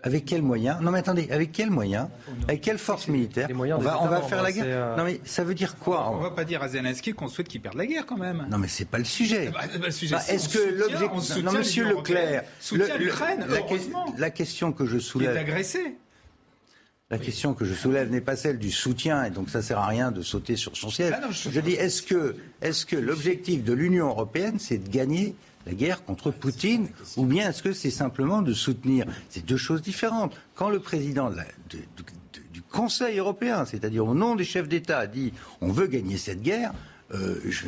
[0.04, 0.78] Avec quels moyens?
[0.80, 2.08] Non mais attendez, avec quels moyens?
[2.48, 3.48] Avec quelle force militaire?
[3.52, 6.18] On va, on va faire la guerre euh, Non mais ça veut dire quoi On
[6.18, 8.46] ne va pas dire à Zelensky qu'on souhaite qu'il perde la guerre quand même.
[8.50, 9.50] Non mais c'est pas le sujet.
[9.54, 9.78] Bah, bah,
[10.10, 12.42] bah, est-ce que l'objectif Non monsieur Leclerc,
[14.18, 15.32] la, question que je soulève.
[15.32, 15.96] Qui est agressé.
[17.12, 19.86] La question que je soulève n'est pas celle du soutien, et donc ça sert à
[19.86, 21.12] rien de sauter sur son siège.
[21.14, 21.50] Ah je...
[21.50, 21.60] je...
[21.60, 25.34] dis, est-ce que, est-ce que l'objectif de l'Union européenne, c'est de gagner
[25.66, 26.88] la guerre contre Poutine
[27.18, 30.32] ou bien est-ce que c'est simplement de soutenir C'est deux choses différentes?
[30.54, 31.30] Quand le président
[31.68, 36.72] du Conseil européen, c'est-à-dire au nom des chefs d'État, dit on veut gagner cette guerre,
[37.14, 37.66] euh, je,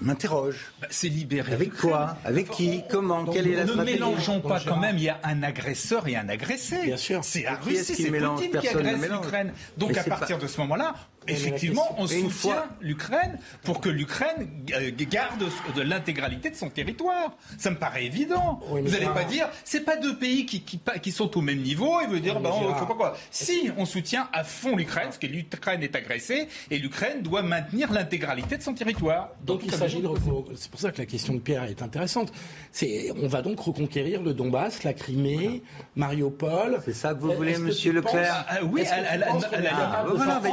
[0.00, 0.72] m'interroge.
[0.80, 1.52] Bah, c'est libéré.
[1.52, 5.04] Avec quoi Avec qui Comment Quelle est la stratégie Ne mélangeons pas quand même, il
[5.04, 6.82] y a un agresseur et un agressé.
[6.84, 7.24] Bien sûr.
[7.24, 9.52] C'est la Russie, c'est Poutine qui agresse l'Ukraine.
[9.76, 10.94] Donc à partir de ce moment-là,
[11.28, 17.36] effectivement, on soutient l'Ukraine pour que l'Ukraine euh, garde de l'intégralité de son territoire.
[17.58, 18.60] Ça me paraît évident.
[18.68, 22.00] vous n'allez pas dire, c'est pas deux pays qui, qui, qui, sont au même niveau
[22.00, 23.16] et vous dire, bah, on, faut pas quoi.
[23.30, 27.92] Si on soutient à fond l'Ukraine, parce que l'Ukraine est agressée et l'Ukraine doit maintenir
[27.92, 29.30] l'intégralité de son territoire.
[29.44, 30.08] Donc, il s'agit de
[30.54, 32.32] c'est pour ça que la question de Pierre est intéressante.
[32.72, 35.62] C'est on va donc reconquérir le Donbass, la Crimée,
[35.94, 36.80] Mariupol.
[36.84, 38.46] C'est ça que vous voulez, Monsieur Leclerc?
[38.48, 39.32] Ah, Oui, elle, a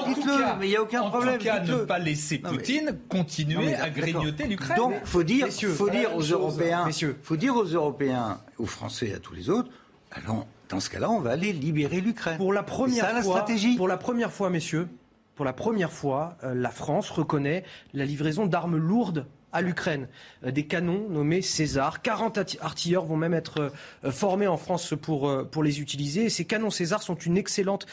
[0.07, 1.35] dites-le mais il n'y a aucun problème.
[1.35, 4.77] En tout cas, ne pas laisser Poutine continuer à grignoter l'Ukraine.
[4.77, 6.87] Donc, faut dire, faut dire aux Européens,
[7.21, 9.69] faut dire aux Européens, aux Français, et à tous les autres,
[10.11, 12.37] allons, dans ce cas-là, on va aller libérer l'Ukraine.
[12.37, 13.75] Pour la première fois, la stratégie.
[13.75, 14.87] Pour la première fois, messieurs,
[15.35, 20.07] pour la première fois, euh, la France reconnaît la livraison d'armes lourdes à l'Ukraine.
[20.45, 22.01] Euh, des canons nommés César.
[22.01, 23.71] 40 artilleurs vont même être
[24.05, 26.25] euh, formés en France pour, pour les utiliser.
[26.25, 27.85] Et ces canons César sont une excellente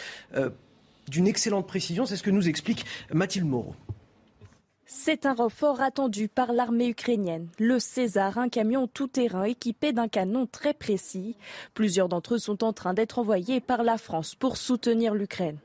[1.11, 2.07] d'une excellente précision.
[2.07, 3.75] C'est ce que nous explique Mathilde Moreau.
[4.87, 7.49] C'est un renfort attendu par l'armée ukrainienne.
[7.61, 11.37] Le César, un camion tout-terrain équipé d'un canon très précis.
[11.75, 15.59] Plusieurs d'entre eux sont en train d'être envoyés par la France pour soutenir l'Ukraine.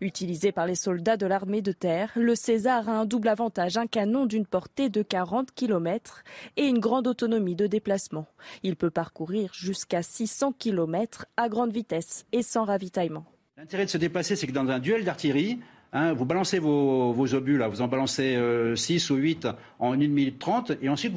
[0.00, 3.86] Utilisé par les soldats de l'armée de terre, le César a un double avantage, un
[3.86, 6.24] canon d'une portée de 40 km
[6.56, 8.26] et une grande autonomie de déplacement.
[8.64, 13.26] Il peut parcourir jusqu'à 600 km à grande vitesse et sans ravitaillement.
[13.62, 15.60] L'intérêt de se déplacer, c'est que dans un duel d'artillerie,
[15.92, 18.36] hein, vous balancez vos, obus, là, vous en balancez
[18.74, 19.46] 6 euh, ou 8
[19.78, 21.14] en 1 minute 30, et ensuite,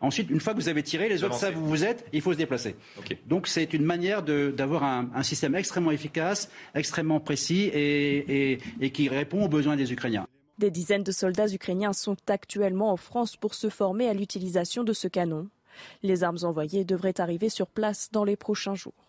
[0.00, 2.32] ensuite, une fois que vous avez tiré, les autres savent où vous êtes, il faut
[2.32, 2.76] se déplacer.
[3.26, 9.46] Donc c'est une manière d'avoir un, système extrêmement efficace, extrêmement précis et, et qui répond
[9.46, 10.28] aux besoins des Ukrainiens.
[10.58, 14.92] Des dizaines de soldats ukrainiens sont actuellement en France pour se former à l'utilisation de
[14.92, 15.48] ce canon.
[16.04, 19.07] Les armes envoyées devraient arriver sur place dans les prochains jours.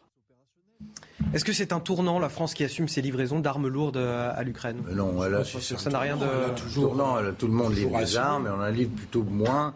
[1.34, 4.82] Est-ce que c'est un tournant, la France qui assume ses livraisons d'armes lourdes à l'Ukraine?
[4.92, 6.26] Non, elle a, ça n'a rien de.
[6.56, 9.74] toujours, non, tout le monde livre des armes, et on en livre plutôt moins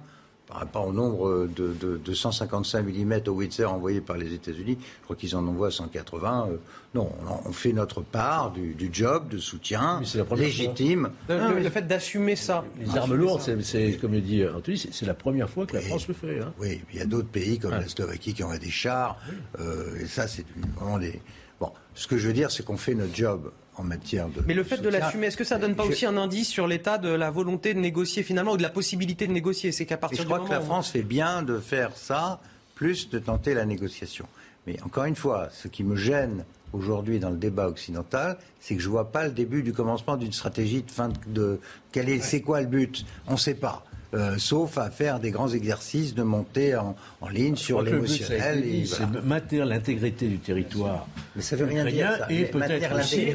[0.54, 4.78] par rapport au nombre de, de, 155 mm au Witzer envoyés par les États-Unis.
[4.80, 6.50] Je crois qu'ils en envoient 180.
[6.52, 6.58] Euh,
[6.94, 7.12] non,
[7.44, 10.00] on, fait notre part du, job de soutien
[10.36, 11.10] légitime.
[11.28, 12.64] Le, fait d'assumer ça.
[12.80, 16.08] Les armes lourdes, c'est comme le dit Anthony, c'est la première fois que la France
[16.08, 16.40] le fait.
[16.40, 16.54] Hein.
[16.60, 19.18] Oui, il y a d'autres pays comme la Slovaquie qui ont des chars.
[19.60, 20.46] Euh, et ça, c'est
[20.76, 21.20] vraiment des.
[21.60, 24.42] Bon, ce que je veux dire, c'est qu'on fait notre job en matière de.
[24.46, 26.98] Mais le fait de l'assumer, est-ce que ça donne pas aussi un indice sur l'état
[26.98, 29.72] de la volonté de négocier finalement ou de la possibilité de négocier?
[29.72, 32.40] C'est qu'à partir je crois que la France fait bien de faire ça,
[32.76, 34.28] plus de tenter la négociation.
[34.68, 38.82] Mais encore une fois, ce qui me gêne aujourd'hui dans le débat occidental, c'est que
[38.82, 41.60] je ne vois pas le début du commencement d'une stratégie de fin de.
[41.92, 43.06] Quel est, c'est quoi le but?
[43.28, 43.86] On ne sait pas.
[44.14, 46.96] Euh, sauf à faire des grands exercices de montée en,
[47.30, 48.64] ligne sur l'émotionnel.
[48.86, 51.08] C'est maintenir l'intégrité du territoire.
[51.36, 52.18] Mais ça veut rien dire.
[52.18, 52.28] Ça.
[52.30, 53.28] Et peut-être aussi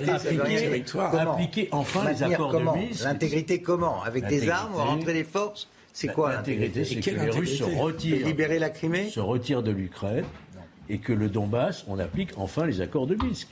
[1.18, 3.02] appliquer, enfin les accords de Minsk.
[3.02, 7.30] L'intégrité comment Avec des armes ou rentrer les forces c'est quoi l'intégrité C'est que les
[7.30, 10.24] Russes se retirent, libérer la Crimée se retirent de l'Ukraine
[10.88, 13.48] et que le Donbass, on applique enfin les accords de Minsk.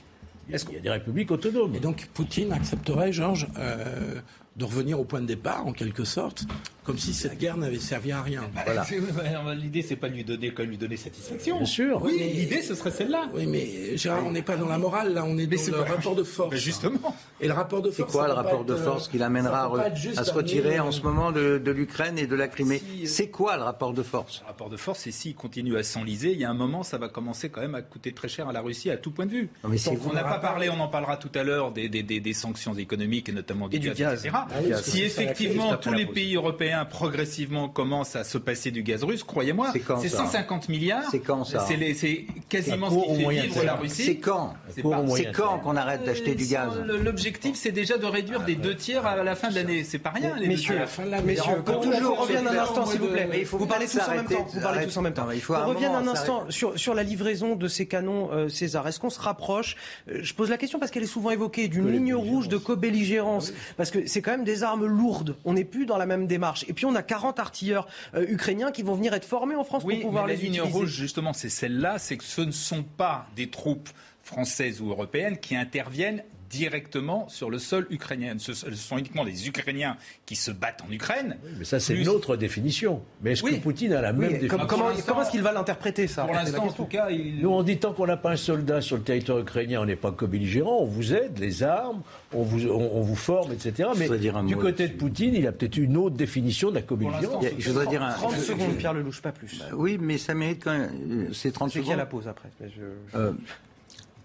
[0.47, 1.75] Il y a des républiques autonomes.
[1.75, 4.21] Et donc Poutine accepterait, Georges, euh,
[4.57, 6.45] de revenir au point de départ, en quelque sorte,
[6.83, 8.49] comme si cette guerre n'avait servi à rien.
[8.55, 9.53] Bah, voilà.
[9.53, 11.57] L'idée, c'est pas de lui donner, comme lui donner satisfaction.
[11.57, 12.01] Bien sûr.
[12.01, 13.29] Oui, l'idée, ce serait celle-là.
[13.35, 16.15] Oui, mais Gérard, on n'est pas dans la morale, là, on est dans le rapport
[16.15, 16.51] de force.
[16.51, 17.15] Mais justement.
[17.39, 18.09] Et le rapport de force.
[18.09, 21.61] C'est quoi le rapport de force qui l'amènera à, se retirer en ce moment de,
[21.69, 25.01] l'Ukraine et de la Crimée C'est quoi le rapport de force Le rapport de force,
[25.01, 27.75] c'est s'il continue à s'enliser, il y a un moment, ça va commencer quand même
[27.75, 29.49] à coûter très cher à la Russie à tout point de vue.
[29.67, 33.29] mais on n'a pas parlé, on en parlera tout à l'heure, des, des, sanctions économiques
[33.29, 34.46] et notamment du, gaz, etc.
[34.53, 39.23] Ah si effectivement tous les pays européens progressivement commencent à se passer du gaz russe,
[39.23, 41.03] croyez-moi, c'est 150 milliards.
[41.11, 44.03] C'est quand ça C'est quasiment ce qui fait vivre la Russie.
[44.03, 48.55] C'est quand C'est quand qu'on arrête d'acheter du gaz L'objectif, c'est déjà de réduire des
[48.55, 49.83] deux tiers à la fin de l'année.
[49.83, 50.35] C'est pas rien.
[50.37, 50.79] Les messieurs,
[51.23, 53.43] messieurs, qu'on toujours un instant, s'il vous plaît.
[53.51, 54.47] Vous parlez tous en même temps.
[54.53, 55.27] Vous parlez tous en même temps.
[55.49, 58.87] On revienne un instant sur la livraison de ces canons euh, César.
[58.87, 59.75] Est-ce qu'on se rapproche?
[60.09, 63.53] Euh, Je pose la question parce qu'elle est souvent évoquée d'une ligne rouge de co-belligérance,
[63.75, 65.35] parce que c'est quand même des armes lourdes.
[65.45, 66.65] On n'est plus dans la même démarche.
[66.67, 69.83] Et puis on a 40 artilleurs euh, ukrainiens qui vont venir être formés en France
[69.83, 73.27] pour pouvoir les la ligne rouge, justement, c'est celle-là, c'est que ce ne sont pas
[73.35, 73.89] des troupes
[74.23, 78.35] françaises ou européennes qui interviennent directement sur le sol ukrainien.
[78.37, 81.37] Ce, sont uniquement les Ukrainiens qui se battent en Ukraine.
[81.57, 83.01] mais ça, c'est une autre définition.
[83.21, 86.23] Mais est-ce que Poutine a la même définition Comment, est-ce qu'il va l'interpréter, ça?
[86.25, 87.41] Pour l'instant, en tout cas, il...
[87.41, 89.95] Nous, on dit tant qu'on n'a pas un soldat sur le territoire ukrainien, on n'est
[89.95, 92.01] pas co-belligérant, on vous aide, les armes,
[92.33, 93.89] on vous, on, vous forme, etc.
[93.97, 94.09] Mais
[94.43, 97.45] du côté de Poutine, il a peut-être une autre définition de la co-belligérance.
[97.57, 98.11] Je voudrais dire un...
[98.11, 99.59] 30 secondes, Pierre Lelouch, pas plus.
[99.59, 100.89] Bah oui, mais ça mérite quand même...
[101.09, 101.85] Euh, c'est 30 secondes.
[101.85, 102.49] C'est qui la pause après
[103.15, 103.31] euh,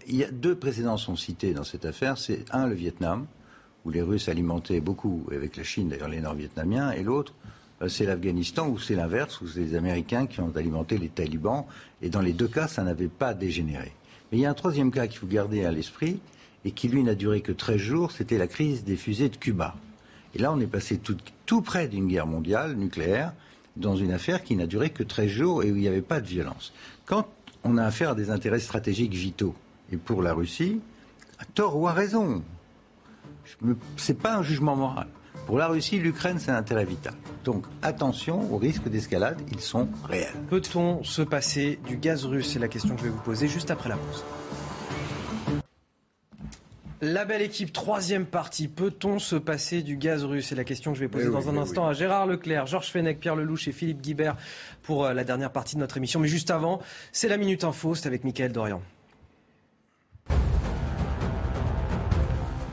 [0.07, 2.17] il y a deux précédents sont cités dans cette affaire.
[2.17, 3.25] C'est un, le Vietnam,
[3.85, 7.33] où les Russes alimentaient beaucoup, avec la Chine d'ailleurs, les Nord-Vietnamiens, et l'autre,
[7.81, 11.65] euh, c'est l'Afghanistan, où c'est l'inverse, où c'est les Américains qui ont alimenté les talibans.
[12.01, 13.91] Et dans les deux cas, ça n'avait pas dégénéré.
[14.31, 16.19] Mais il y a un troisième cas qu'il faut garder à l'esprit,
[16.65, 19.75] et qui, lui, n'a duré que 13 jours, c'était la crise des fusées de Cuba.
[20.33, 23.33] Et là, on est passé tout, tout près d'une guerre mondiale nucléaire,
[23.75, 26.21] dans une affaire qui n'a duré que 13 jours et où il n'y avait pas
[26.21, 26.73] de violence.
[27.05, 27.27] Quand
[27.63, 29.55] on a affaire à des intérêts stratégiques vitaux,
[29.93, 30.81] et pour la Russie,
[31.39, 32.43] à tort ou à raison.
[33.97, 35.07] Ce n'est pas un jugement moral.
[35.45, 37.13] Pour la Russie, l'Ukraine, c'est un intérêt vital.
[37.43, 40.33] Donc attention aux risques d'escalade, ils sont réels.
[40.49, 42.51] Peut-on se passer du gaz russe?
[42.53, 44.23] C'est la question que je vais vous poser juste après la pause.
[47.01, 48.69] La belle équipe, troisième partie.
[48.69, 50.47] Peut-on se passer du gaz russe?
[50.47, 53.19] C'est la question que je vais poser dans un instant à Gérard Leclerc, Georges Fenech,
[53.19, 54.37] Pierre Lelouch et Philippe Guibert
[54.83, 56.21] pour euh, la dernière partie de notre émission.
[56.21, 56.79] Mais juste avant,
[57.11, 58.81] c'est la Minute Info, c'est avec Mickaël Dorian.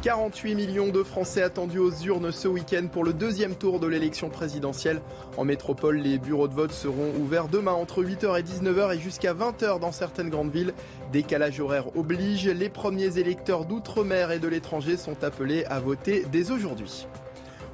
[0.02, 4.30] 48 millions de Français attendus aux urnes ce week-end pour le deuxième tour de l'élection
[4.30, 5.02] présidentielle.
[5.36, 9.34] En métropole, les bureaux de vote seront ouverts demain entre 8h et 19h et jusqu'à
[9.34, 10.72] 20h dans certaines grandes villes.
[11.12, 16.50] Décalage horaire oblige, les premiers électeurs d'outre-mer et de l'étranger sont appelés à voter dès
[16.50, 17.06] aujourd'hui.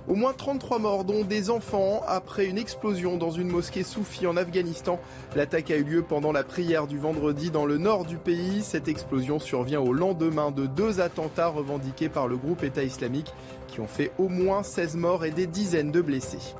[0.09, 4.37] Au moins 33 morts, dont des enfants, après une explosion dans une mosquée soufie en
[4.37, 5.01] Afghanistan.
[5.35, 8.63] L'attaque a eu lieu pendant la prière du vendredi dans le nord du pays.
[8.63, 13.33] Cette explosion survient au lendemain de deux attentats revendiqués par le groupe État islamique
[13.67, 16.55] qui ont fait au moins 16 morts et des dizaines de blessés.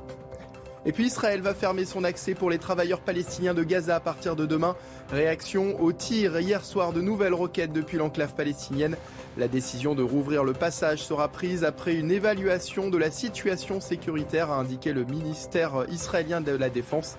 [0.87, 4.37] Et puis Israël va fermer son accès pour les travailleurs palestiniens de Gaza à partir
[4.37, 4.77] de demain.
[5.11, 8.95] Réaction au tir hier soir de nouvelles roquettes depuis l'enclave palestinienne.
[9.37, 14.49] La décision de rouvrir le passage sera prise après une évaluation de la situation sécuritaire,
[14.49, 17.17] a indiqué le ministère israélien de la Défense.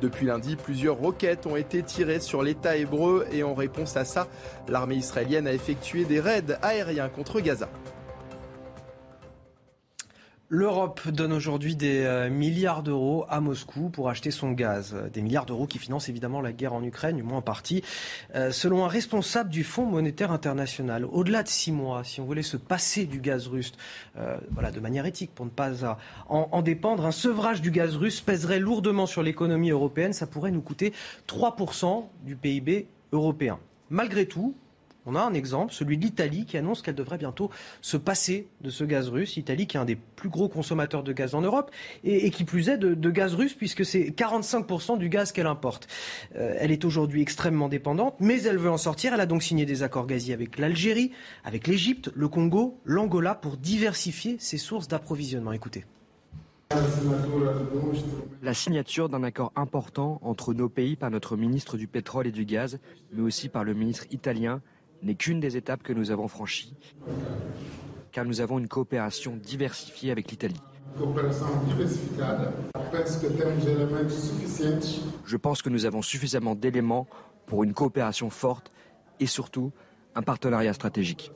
[0.00, 4.28] Depuis lundi, plusieurs roquettes ont été tirées sur l'État hébreu et en réponse à ça,
[4.68, 7.68] l'armée israélienne a effectué des raids aériens contre Gaza.
[10.50, 14.96] L'Europe donne aujourd'hui des euh, milliards d'euros à Moscou pour acheter son gaz.
[15.12, 17.84] Des milliards d'euros qui financent évidemment la guerre en Ukraine, du moins en partie.
[18.34, 22.40] Euh, selon un responsable du Fonds monétaire international, au-delà de six mois, si on voulait
[22.40, 23.72] se passer du gaz russe,
[24.16, 24.38] euh,
[24.72, 28.58] de manière éthique, pour ne pas en, en, dépendre, un sevrage du gaz russe pèserait
[28.58, 30.14] lourdement sur l'économie européenne.
[30.14, 30.94] Ça pourrait nous coûter
[31.28, 33.58] 3% du PIB européen.
[33.90, 34.54] Malgré tout,
[35.08, 37.50] on a un exemple, celui de l'Italie, qui annonce qu'elle devrait bientôt
[37.80, 39.36] se passer de ce gaz russe.
[39.36, 41.70] L'Italie, qui est un des plus gros consommateurs de gaz en Europe,
[42.04, 45.88] et, qui plus est de, gaz russe, puisque c'est 45% du gaz qu'elle importe.
[46.36, 49.14] Euh, elle est aujourd'hui extrêmement dépendante, mais elle veut en sortir.
[49.14, 53.56] Elle a donc signé des accords gaziers avec l'Algérie, avec l'Égypte, le Congo, l'Angola, pour
[53.56, 55.52] diversifier ses sources d'approvisionnement.
[55.52, 55.84] Écoutez.
[58.42, 62.44] La signature d'un accord important entre nos pays par notre ministre du pétrole et du
[62.44, 62.78] gaz,
[63.12, 64.60] mais aussi par le ministre italien,
[65.02, 66.74] n'est qu'une des étapes que nous avons franchies,
[68.12, 70.60] car nous avons une coopération diversifiée avec l'Italie.
[75.24, 77.06] Je pense que nous avons suffisamment d'éléments
[77.46, 78.70] pour une coopération forte
[79.20, 79.72] et surtout
[80.14, 81.30] un partenariat stratégique.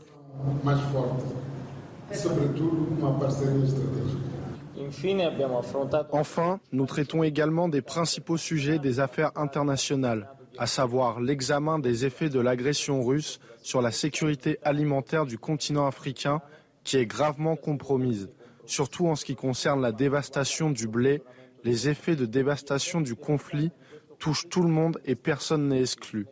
[6.12, 12.28] Enfin, nous traitons également des principaux sujets des affaires internationales, à savoir l'examen des effets
[12.28, 16.42] de l'agression russe sur la sécurité alimentaire du continent africain
[16.84, 18.28] qui est gravement compromise,
[18.66, 21.22] surtout en ce qui concerne la dévastation du blé.
[21.64, 23.70] Les effets de dévastation du conflit
[24.18, 26.26] touchent tout le monde et personne n'est exclu.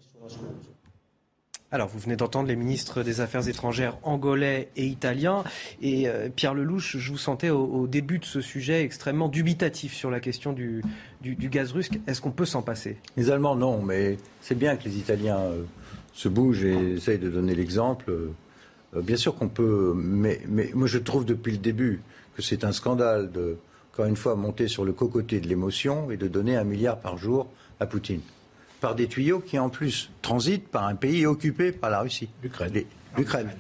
[1.73, 5.45] Alors, vous venez d'entendre les ministres des Affaires étrangères angolais et italiens.
[5.81, 10.11] Et euh, Pierre Lelouch, je vous sentais au, début de ce sujet extrêmement dubitatif sur
[10.11, 10.83] la question du,
[11.23, 11.89] gaz russe.
[12.09, 12.97] Est-ce qu'on peut s'en passer?
[13.17, 15.63] Les Allemands, non, mais c'est bien que les Italiens euh,
[16.13, 18.11] se bougent et essayent de donner l'exemple.
[18.11, 22.03] Euh, bien sûr qu'on peut, mais, mais, moi je trouve depuis le début
[22.37, 23.57] que c'est un scandale de,
[23.93, 27.19] encore une fois, monter sur le cocotier de l'émotion et de donner un milliard par
[27.19, 27.49] jour
[27.79, 28.21] à Poutine
[28.81, 32.31] par des tuyaux qui en plus transitent par un pays occupé par la Russie.
[32.43, 32.85] L'Ukraine.
[33.15, 33.51] L'Ukraine.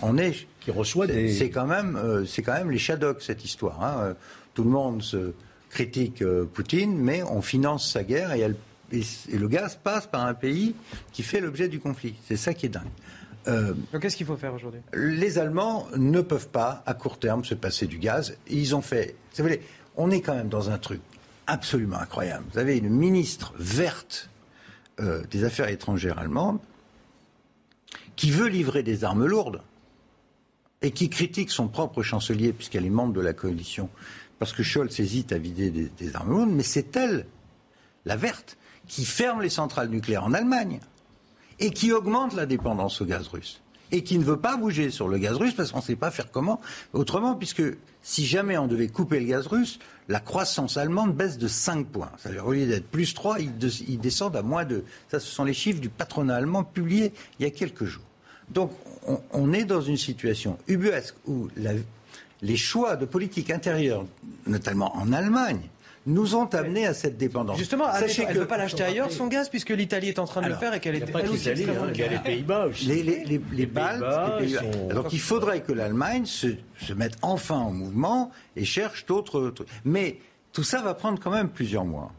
[0.00, 1.30] On est qui reçoit des.
[1.30, 3.82] C'est quand même, euh, c'est quand même les Shadoks cette histoire.
[3.82, 3.96] Hein.
[4.00, 4.14] Euh,
[4.54, 5.34] tout le monde se
[5.68, 6.24] critique
[6.54, 8.46] Poutine, mais on finance sa guerre et,
[8.92, 10.74] le gaz passe par un pays
[11.12, 12.14] qui fait l'objet du conflit.
[12.26, 12.88] C'est ça qui est dingue.
[13.46, 14.80] Donc qu'est-ce qu'il faut faire aujourd'hui?
[14.92, 18.36] Les Allemands ne peuvent pas, à court terme, se passer du gaz.
[18.48, 19.16] Ils ont fait.
[19.30, 19.62] Vous savez,
[19.96, 21.00] on est quand même dans un truc
[21.46, 22.44] absolument incroyable.
[22.52, 24.30] Vous avez une ministre verte
[25.00, 26.58] euh, des Affaires étrangères allemande
[28.16, 29.62] qui veut livrer des armes lourdes
[30.82, 33.88] et qui critique son propre chancelier, puisqu'elle est membre de la coalition,
[34.38, 37.26] parce que Scholz hésite à vider des, armes lourdes, mais c'est elle,
[38.04, 38.56] la verte,
[38.88, 40.80] qui ferme les centrales nucléaires en Allemagne
[41.60, 45.06] et qui augmente la dépendance au gaz russe et qui ne veut pas bouger sur
[45.06, 46.60] le gaz russe parce qu'on ne sait pas faire comment
[46.94, 47.62] autrement, puisque
[48.02, 49.78] si jamais on devait couper le gaz russe,
[50.08, 52.10] la croissance allemande baisse de 5 points.
[52.18, 54.84] Ça veut dire, au lieu d'être plus 3, ils, descendent à moins 2.
[55.10, 58.02] Ça, ce sont les chiffres du patronat allemand publiés il y a quelques jours.
[58.50, 58.72] Donc,
[59.32, 61.48] on, est dans une situation ubuesque où
[62.42, 64.04] les choix de politique intérieure,
[64.46, 65.60] notamment en Allemagne,
[66.06, 67.58] nous ont amenés à cette dépendance.
[67.58, 70.48] Justement, elle ne veut pas l'acheter ailleurs, son gaz, puisque l'Italie est en train de
[70.48, 71.54] le faire et qu'elle est elle aussi hein,
[71.94, 72.86] Il y a les Pays-Bas aussi.
[72.86, 74.02] Les, les, les, les Baltes,
[74.92, 76.48] Donc il faudrait que l'Allemagne se,
[76.80, 79.68] se, mette enfin en mouvement et cherche d'autres trucs.
[79.84, 80.18] Mais
[80.52, 82.12] tout ça va prendre quand même plusieurs mois.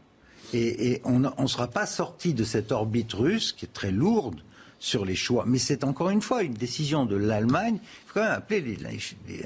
[0.52, 4.40] Et, et on ne sera pas sorti de cette orbite russe qui est très lourde
[4.78, 5.44] sur les choix.
[5.46, 7.78] Mais c'est encore une fois une décision de l'Allemagne.
[7.82, 8.78] Il faut quand même appeler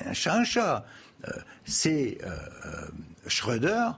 [0.04, 0.84] un chat un chat.
[1.26, 1.32] Euh,
[1.64, 2.28] c'est euh,
[2.66, 2.86] euh
[3.26, 3.90] Schröder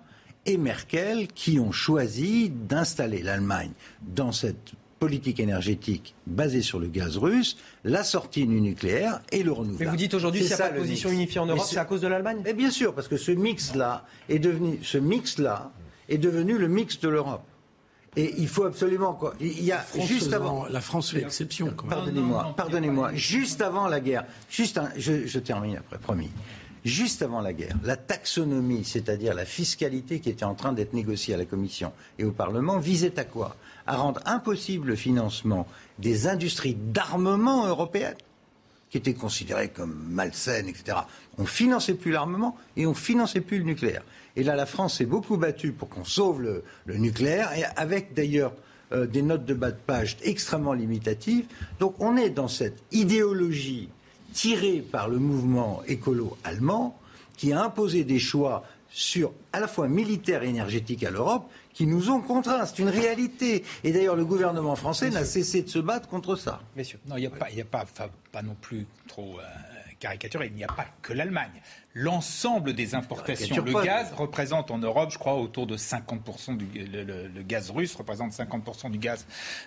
[0.47, 3.73] et Merkel qui ont choisi d'installer l'Allemagne
[4.03, 9.51] dans cette politique énergétique basée sur le gaz russe, la sortie du nucléaire et le
[9.51, 9.85] renouvelable.
[9.85, 11.87] Mais vous dites aujourd'hui s'il n'y a pas de position unifiée en Europe, c'est à
[11.87, 15.73] cause de l'Allemagne Mais bien sûr, parce que ce mix-là est devenu, ce mix-là
[16.09, 17.43] est devenu le mix de l'Europe.
[18.17, 19.35] Et il faut absolument quoi.
[19.41, 21.73] Il y a juste avant la France fait exception.
[21.89, 23.13] Pardonnez-moi, pardonnez-moi.
[23.15, 26.29] Juste avant la guerre, juste je, je termine après, promis
[26.85, 31.35] juste avant la guerre, la taxonomie, c'est-à-dire la fiscalité qui était en train d'être négociée
[31.35, 33.57] à la Commission et au Parlement, visait à quoi?
[33.87, 35.67] À rendre impossible le financement
[35.99, 38.17] des industries d'armement européennes,
[38.91, 40.99] qui étaient considérées comme malsaines, etc.
[41.39, 44.03] On finançait plus l'armement et on finançait plus le nucléaire.
[44.37, 48.53] Et là, la France s'est beaucoup battue pour qu'on sauve le, nucléaire, et avec d'ailleurs
[48.93, 51.47] euh, des notes de bas de page extrêmement limitatives.
[51.79, 53.89] Donc on est dans cette idéologie
[54.33, 56.99] tiré par le mouvement écolo allemand
[57.37, 61.87] qui a imposé des choix sur à la fois militaire et énergétique à l'Europe qui
[61.87, 62.67] nous ont contraints.
[62.67, 63.65] C'est une réalité.
[63.85, 66.61] Et d'ailleurs, le gouvernement français n'a cessé de se battre contre ça.
[66.77, 66.99] Messieurs.
[67.09, 67.87] Non, il n'y a, pas, a pas,
[68.33, 71.63] pas, non plus trop euh, caricature, il n'y a pas que l'Allemagne.
[71.95, 77.43] L'ensemble des importations, le gaz représente en Europe, je crois, autour de 50% du le,
[77.43, 79.27] gaz russe représente 50% du gaz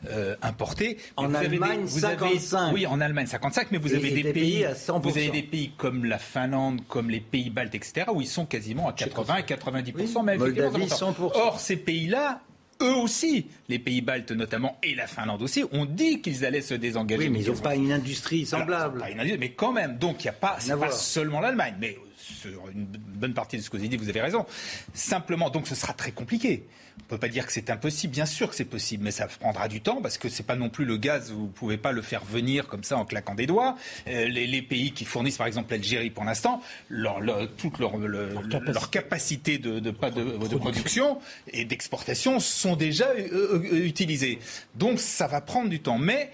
[0.09, 0.97] euh, importé.
[1.17, 2.73] En Allemagne, 55.
[2.73, 4.65] oui, en Allemagne 55, mais vous avez des, pays,
[5.01, 8.45] vous avez des pays comme la Finlande, comme les pays baltes, etc., où ils sont
[8.45, 10.23] quasiment à 80 et 90%.
[10.23, 11.13] mais Moldavie, 100%.
[11.35, 12.41] Or, ces pays-là
[12.83, 16.73] eux aussi, les pays baltes notamment et la Finlande aussi, ont dit qu'ils allaient se
[16.73, 17.23] désengager.
[17.23, 18.99] Oui, mais ils n'ont pas une industrie semblable.
[18.99, 19.97] pas une industrie, mais quand même.
[19.97, 20.59] Donc il n'y a pas,
[20.91, 24.21] seulement l'Allemagne, mais sur une bonne partie de ce que vous avez dit, vous avez
[24.21, 24.45] raison.
[24.93, 26.63] Simplement, donc ce sera très compliqué.
[26.99, 28.13] On ne peut pas dire que c'est impossible.
[28.13, 30.69] Bien sûr que c'est possible, mais ça prendra du temps parce que c'est pas non
[30.69, 31.31] plus le gaz.
[31.31, 33.75] Vous ne pouvez pas le faire venir comme ça en claquant des doigts.
[34.07, 37.19] Euh, les, pays qui fournissent, par exemple l'Algérie pour l'instant, leur,
[37.57, 41.19] toute leur, leur, capacité, de, de, de, production
[41.51, 44.39] et d'exportation sont déjà euh, euh, utilisées.
[44.75, 45.97] Donc ça va prendre du temps.
[45.97, 46.31] Mais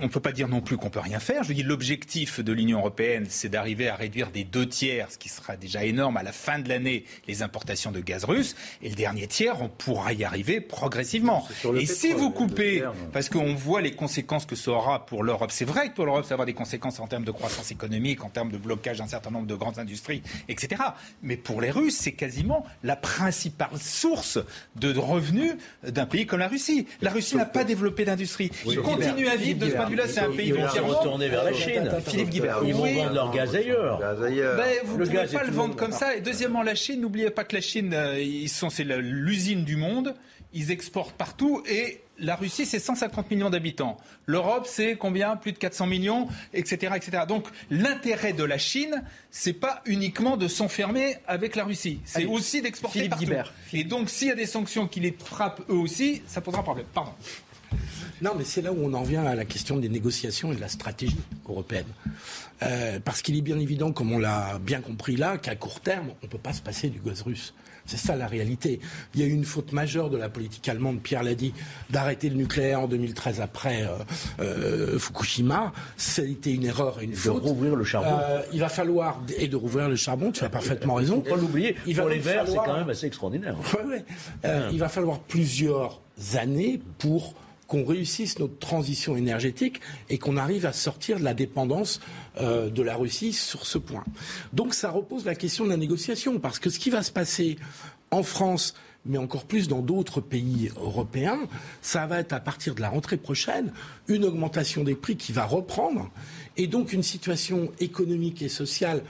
[0.00, 1.42] on ne peut pas dire non plus qu'on peut rien faire.
[1.42, 5.28] Je dis l'objectif de l'Union européenne, c'est d'arriver à réduire des deux tiers, ce qui
[5.28, 8.54] sera déjà énorme à la fin de l'année, les importations de gaz russe.
[8.82, 11.46] Et le dernier tiers, on pourra y arriver progressivement.
[11.76, 15.64] Et si vous coupez, parce qu'on voit les conséquences que ça aura pour l'Europe, c'est
[15.64, 18.28] vrai que pour l'Europe, ça va avoir des conséquences en termes de croissance économique, en
[18.28, 20.82] termes de blocage d'un certain nombre de grandes industries, etc.
[21.22, 24.38] Mais pour les Russes, c'est quasiment la principale source
[24.76, 26.86] de revenus d'un pays comme la Russie.
[27.00, 28.50] La Russie n'a pas développé d'industrie.
[29.28, 31.90] À vivre de ce point de vue-là, c'est un pays vont retourner vers la Chine.
[32.06, 32.60] Philippe Guibert.
[32.64, 33.98] Ils vont vendre leur gaz ailleurs.
[33.98, 36.16] Ben, vous ne pouvez pas le vendre comme ça.
[36.16, 39.76] Et deuxièmement, la Chine, n'oubliez pas que la Chine, euh, ils sont, c'est l'usine du
[39.76, 40.14] monde.
[40.54, 43.96] Ils exportent partout et la Russie, c'est 150 millions d'habitants.
[44.26, 45.36] L'Europe, c'est combien?
[45.36, 47.24] Plus de 400 millions, etc., etc.
[47.28, 52.62] Donc, l'intérêt de la Chine, c'est pas uniquement de s'enfermer avec la Russie, c'est aussi
[52.62, 53.24] d'exporter partout.
[53.24, 53.52] Guibert.
[53.72, 56.86] Et donc, s'il y a des sanctions qui les frappent eux aussi, ça posera problème.
[56.92, 57.12] Pardon.
[58.22, 60.60] Non, mais c'est là où on en vient à la question des négociations et de
[60.60, 61.16] la stratégie
[61.48, 61.86] européenne.
[62.62, 66.08] Euh, parce qu'il est bien évident, comme on l'a bien compris là, qu'à court terme,
[66.22, 67.54] on ne peut pas se passer du gaz russe.
[67.86, 68.80] C'est ça la réalité.
[69.14, 71.54] Il y a eu une faute majeure de la politique allemande, Pierre l'a dit,
[71.88, 73.96] d'arrêter le nucléaire en 2013 après euh,
[74.40, 75.72] euh, Fukushima.
[76.18, 77.42] Été une erreur et une faute.
[77.42, 78.18] De rouvrir le charbon.
[78.52, 81.22] il va falloir, et de rouvrir le charbon, tu as parfaitement raison.
[81.22, 81.76] Faut pas l'oublier.
[81.96, 83.56] Pour les Verts, c'est quand même assez extraordinaire.
[84.72, 86.00] Il va falloir plusieurs
[86.34, 87.34] années pour
[87.68, 92.00] qu'on réussisse notre transition énergétique et qu'on arrive à sortir de la dépendance
[92.40, 94.04] euh, de la Russie sur ce point.
[94.52, 97.58] Donc ça repose la question de la négociation, parce que ce qui va se passer
[98.10, 101.38] en France, mais encore plus dans d'autres pays européens,
[101.82, 103.72] ça va être à partir de la rentrée prochaine
[104.08, 106.10] une augmentation des prix qui va reprendre,
[106.56, 109.02] et donc une situation économique et sociale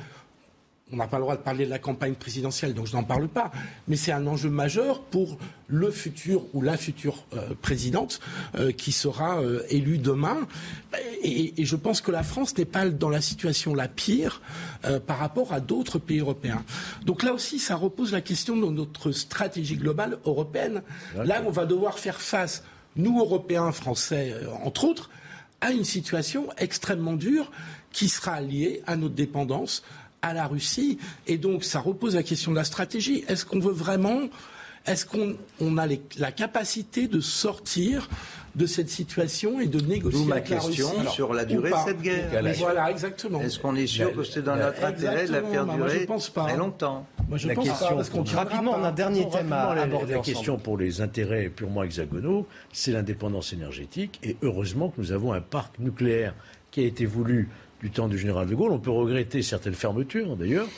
[0.92, 3.28] on n'a pas le droit de parler de la campagne présidentielle, donc je n'en parle
[3.28, 3.50] pas,
[3.88, 8.20] mais c'est un enjeu majeur pour le futur ou la future euh, présidente
[8.54, 10.46] euh, qui sera euh, élue demain.
[11.22, 14.40] Et, je pense que la France n'est pas dans la situation la pire
[15.06, 16.64] par rapport à d'autres pays européens.
[17.04, 20.82] Donc là aussi, ça repose la question de notre stratégie globale européenne.
[21.16, 22.62] Là, on va devoir faire face,
[22.96, 24.34] nous, Européens, Français,
[24.64, 25.10] entre autres,
[25.60, 27.50] à une situation extrêmement dure
[27.92, 29.82] qui sera liée à notre dépendance
[30.22, 30.98] à la Russie.
[31.26, 33.24] Et donc, ça repose la question de la stratégie.
[33.28, 34.22] Est-ce qu'on veut vraiment,
[34.86, 35.86] est-ce qu'on a
[36.18, 38.08] la capacité de sortir
[38.54, 42.02] de cette situation et de négocier ma avec la Russie sur la durée de cette
[42.02, 42.54] guerre.
[42.58, 43.40] voilà, exactement.
[43.40, 46.04] Est-ce qu'on est sûr que c'est dans notre intérêt de la faire durer moi, je
[46.04, 46.44] pense pas.
[46.44, 49.28] très longtemps moi, je la pense question, pas, parce qu'on rapidement, on a un dernier
[49.28, 54.18] thème à aborder La question pour les intérêts purement hexagonaux, c'est l'indépendance énergétique.
[54.22, 56.34] Et heureusement que nous avons un parc nucléaire
[56.70, 57.48] qui a été voulu
[57.82, 58.72] du temps du général de Gaulle.
[58.72, 60.68] On peut regretter certaines fermetures, d'ailleurs,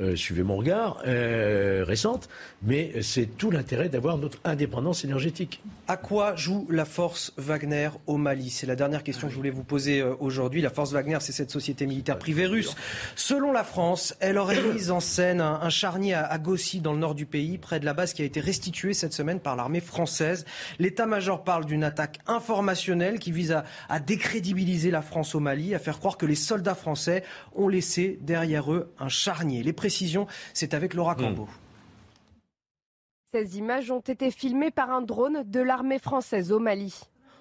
[0.00, 2.28] euh, suivez mon regard, euh, récente,
[2.62, 5.60] mais c'est tout l'intérêt d'avoir notre indépendance énergétique.
[5.88, 8.50] À quoi joue la force Wagner au Mali?
[8.50, 10.60] C'est la dernière question que je voulais vous poser euh, aujourd'hui.
[10.60, 12.76] La force Wagner, c'est cette société militaire privée russe.
[13.16, 17.14] Selon la France, elle aurait mis en scène un, charnier à, Gossi, dans le nord
[17.14, 20.44] du pays, près de la base qui a été restituée cette semaine par l'armée française.
[20.78, 23.52] L'état-major parle d'une attaque informationnelle qui vise
[23.88, 27.24] à, décrédibiliser la France au Mali, à faire croire que les soldats français
[27.56, 29.62] ont laissé derrière eux un charnier
[30.52, 31.46] c'est avec Laura hmm.
[33.34, 36.94] Ces images ont été filmées par un drone de l'armée française au Mali.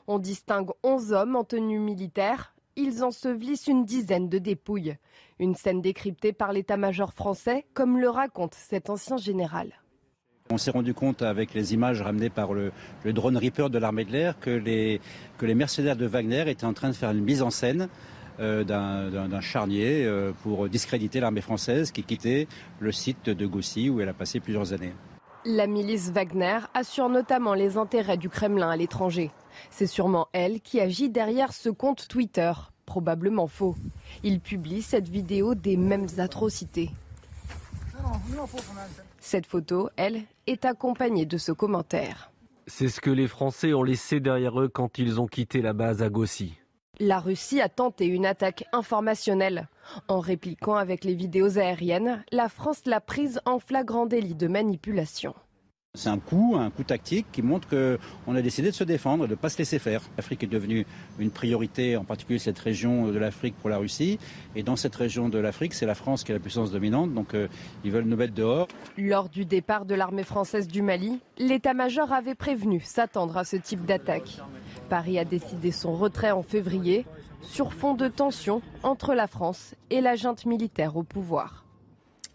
[0.08, 2.56] On distingue 11 hommes en tenue militaire.
[2.76, 4.98] Ils ensevelissent une dizaine de dépouilles.
[5.39, 9.82] Une scène décryptée par l'état-major français, comme le raconte cet ancien général.
[10.50, 12.72] On s'est rendu compte avec les images ramenées par le,
[13.06, 15.02] drone Reaper de l'armée de l'air que les,
[15.38, 18.16] que les mercenaires de Wagner étaient en train de faire une mise en scène euh,
[18.39, 22.47] d'un charnier euh, pour discréditer l'armée française qui quittait
[22.79, 24.93] le site de Goussy où elle a passé plusieurs années.
[25.45, 29.31] La milice Wagner assure notamment les intérêts du Kremlin à l'étranger.
[29.69, 32.51] C'est sûrement elle qui agit derrière ce compte Twitter.
[32.85, 33.75] probablement faux.
[34.23, 36.89] Il publie cette vidéo des mêmes atrocités.
[39.19, 42.31] Cette photo, elle, est accompagnée de ce commentaire.
[42.65, 46.01] C'est ce que les Français ont laissé derrière eux quand ils ont quitté la base
[46.01, 46.53] à Gossi.
[47.00, 49.68] La Russie a tenté une attaque informationnelle.
[50.08, 55.36] En répliquant avec les vidéos aériennes, la France l'a prise en flagrant délit de manipulation.
[55.93, 59.28] C'est un coup, un coup tactique qui montre qu'on a décidé de se défendre et
[59.28, 60.02] de ne pas se laisser faire.
[60.16, 60.86] L'Afrique est devenue
[61.18, 64.20] une priorité, en particulier cette région de l'Afrique pour la Russie.
[64.56, 67.34] Et dans cette région de l'Afrique, c'est la France qui est la puissance dominante, donc
[67.34, 67.48] euh,
[67.84, 68.68] ils veulent nous mettre dehors.
[68.98, 73.86] Lors du départ de l'armée française du Mali, l'état-major avait prévenu s'attendre à ce type
[73.86, 74.39] d'attaque.
[74.88, 77.05] Paris a décidé son retrait en février
[77.41, 81.63] sur fond de tension entre la France et la junte militaire au pouvoir.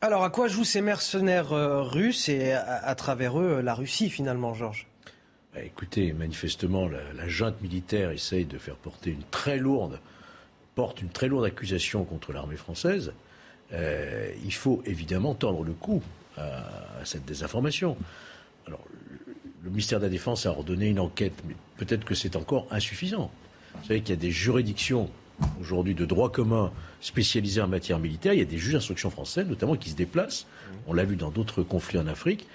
[0.00, 4.52] Alors, à quoi jouent ces mercenaires euh, russes et à, travers eux la Russie finalement,
[4.52, 4.88] Georges?
[5.54, 10.00] Bah, Écoutez, manifestement, la, junte militaire essaye de faire porter une très lourde,
[10.74, 13.12] porte une très lourde accusation contre l'armée française.
[13.72, 16.02] Euh, il faut évidemment tendre le cou
[16.36, 16.64] à,
[17.04, 17.96] cette désinformation.
[18.66, 18.80] Alors,
[19.64, 23.30] le ministère de la Défense a ordonné une enquête, mais peut-être que c'est encore insuffisant.
[23.80, 25.08] Vous savez qu'il y a des juridictions
[25.60, 28.32] aujourd'hui de droit commun spécialisés en matière militaire.
[28.32, 30.46] Il y a des juges d'instruction français, notamment, qui se déplacent.
[30.86, 32.46] On l'a vu dans d'autres conflits en Afrique.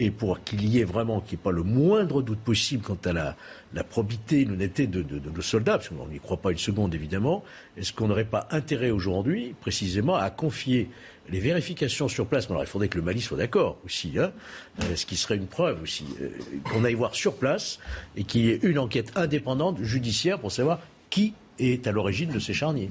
[0.00, 2.98] Et pour qu'il y ait vraiment, qu'il n'y ait pas le moindre doute possible quant
[3.04, 3.36] à la,
[3.74, 7.42] la probité, l'honnêteté de, de, nos soldats, parce qu'on n'y croit pas une seconde évidemment,
[7.76, 10.88] est-ce qu'on n'aurait pas intérêt aujourd'hui, précisément, à confier
[11.30, 12.48] les vérifications sur place?
[12.48, 14.30] Alors il faudrait que le Mali soit d'accord aussi, hein,
[14.82, 16.28] euh, ce qui serait une preuve aussi, euh,
[16.70, 17.80] qu'on aille voir sur place
[18.16, 20.78] et qu'il y ait une enquête indépendante, judiciaire, pour savoir
[21.10, 22.90] qui est à l'origine de ces charniers.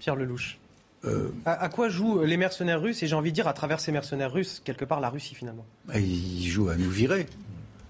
[0.00, 0.58] Pierre Lelouch.
[1.04, 3.92] Euh, à, quoi jouent les mercenaires russes Et j'ai envie de dire, à travers ces
[3.92, 5.64] mercenaires russes, quelque part, la Russie finalement?
[5.86, 7.26] Bah, Ils jouent à nous virer,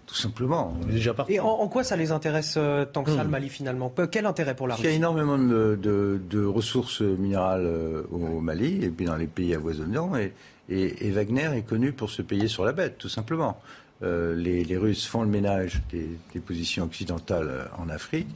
[0.06, 0.76] tout simplement.
[0.88, 3.32] déjà Et en, quoi ça les intéresse euh, tant que ça, le hmm.
[3.32, 3.92] Mali finalement?
[4.10, 8.84] Quel intérêt pour la Russie Il y a énormément de, ressources minérales euh, au Mali
[8.84, 10.12] et puis dans les pays avoisinants.
[10.16, 10.32] Et,
[10.68, 13.60] et, Wagner est connu pour se payer sur la bête, tout simplement.
[14.02, 18.28] les, Russes font le ménage des positions occidentales en Afrique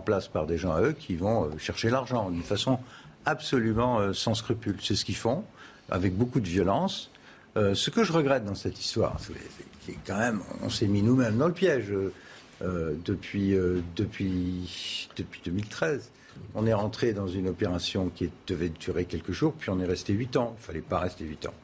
[0.00, 2.78] place par des gens à eux qui vont chercher l'argent d'une façon
[3.26, 4.76] absolument euh, sans scrupules.
[4.80, 5.44] C'est ce qu'ils font,
[5.90, 7.10] avec beaucoup de violence.
[7.56, 9.16] Euh, ce que je regrette dans cette histoire,
[9.86, 11.92] c'est quand même, on s'est mis nous-mêmes dans le piège
[12.60, 13.56] depuis,
[13.96, 16.10] depuis, depuis 2013.
[16.54, 20.12] On est rentré dans une opération qui devait durer quelques jours, puis on est resté
[20.12, 20.54] 8 ans.
[20.56, 21.54] Il ne fallait pas rester 8 ans.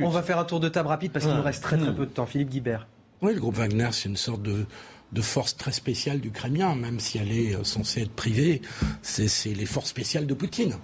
[0.00, 2.06] on, va, faire un tour de table rapide parce qu'il nous reste très très peu
[2.06, 2.26] de temps.
[2.26, 2.86] Philippe Guibert.
[3.20, 4.64] Oui, le groupe Wagner, c'est une sorte de,
[5.12, 8.62] de force très spéciale du Kremlin, même si elle est euh, censée être privée,
[9.02, 10.76] c'est les forces spéciales de Poutine.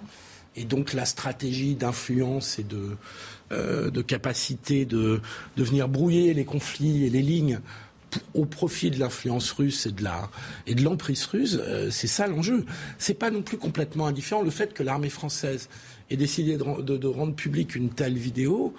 [0.55, 2.97] Et donc la stratégie d'influence et de,
[3.51, 5.21] euh, capacité de,
[5.57, 7.59] venir brouiller les conflits et les lignes
[8.33, 10.29] au profit de l'influence russe et de la
[10.67, 12.65] l'emprise russe, euh, c'est ça l'enjeu.
[12.97, 15.69] C'est pas non plus complètement indifférent le fait que l'armée française
[16.09, 18.73] ait décidé de, rendre publique une telle vidéo.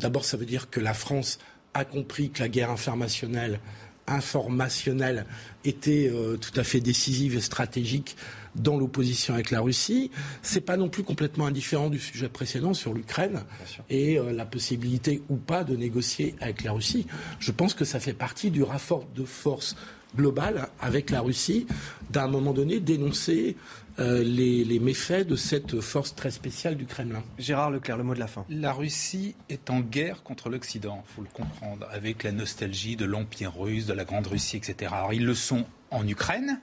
[0.00, 1.38] D'abord, ça veut dire que la France
[1.74, 3.60] a compris que la guerre informationnelle
[4.06, 5.26] informationnelle
[5.64, 8.16] était euh, tout à fait décisive et stratégique
[8.54, 10.10] dans l'opposition avec la Russie.
[10.42, 13.42] C'est pas non plus complètement indifférent du sujet précédent sur l'Ukraine
[13.90, 17.06] et euh, la possibilité ou pas de négocier avec la Russie.
[17.38, 19.76] Je pense que ça fait partie du rapport de force
[20.16, 21.66] global avec la Russie,
[22.10, 23.56] d'un moment donné dénoncer
[23.98, 27.22] euh, les, méfaits de cette force très spéciale du Kremlin.
[27.38, 28.44] Gérard Leclerc, le mot de la fin.
[28.50, 33.04] La Russie est en guerre contre l'Occident, il faut le comprendre, avec la nostalgie de
[33.06, 34.92] l'Empire russe, de la Grande Russie, etc.
[34.94, 36.60] Alors ils le sont en Ukraine,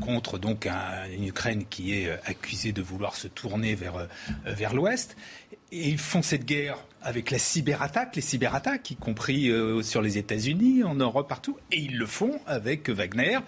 [0.00, 0.66] contre donc
[1.12, 4.06] une Ukraine qui est euh, accusée de vouloir se tourner vers, euh,
[4.46, 5.16] vers l'Ouest.
[5.70, 10.18] Et ils font cette guerre avec la cyberattaque, les cyberattaques, y compris euh, sur les
[10.18, 11.56] États-Unis, en Europe, partout.
[11.70, 13.38] Et ils le font avec Wagner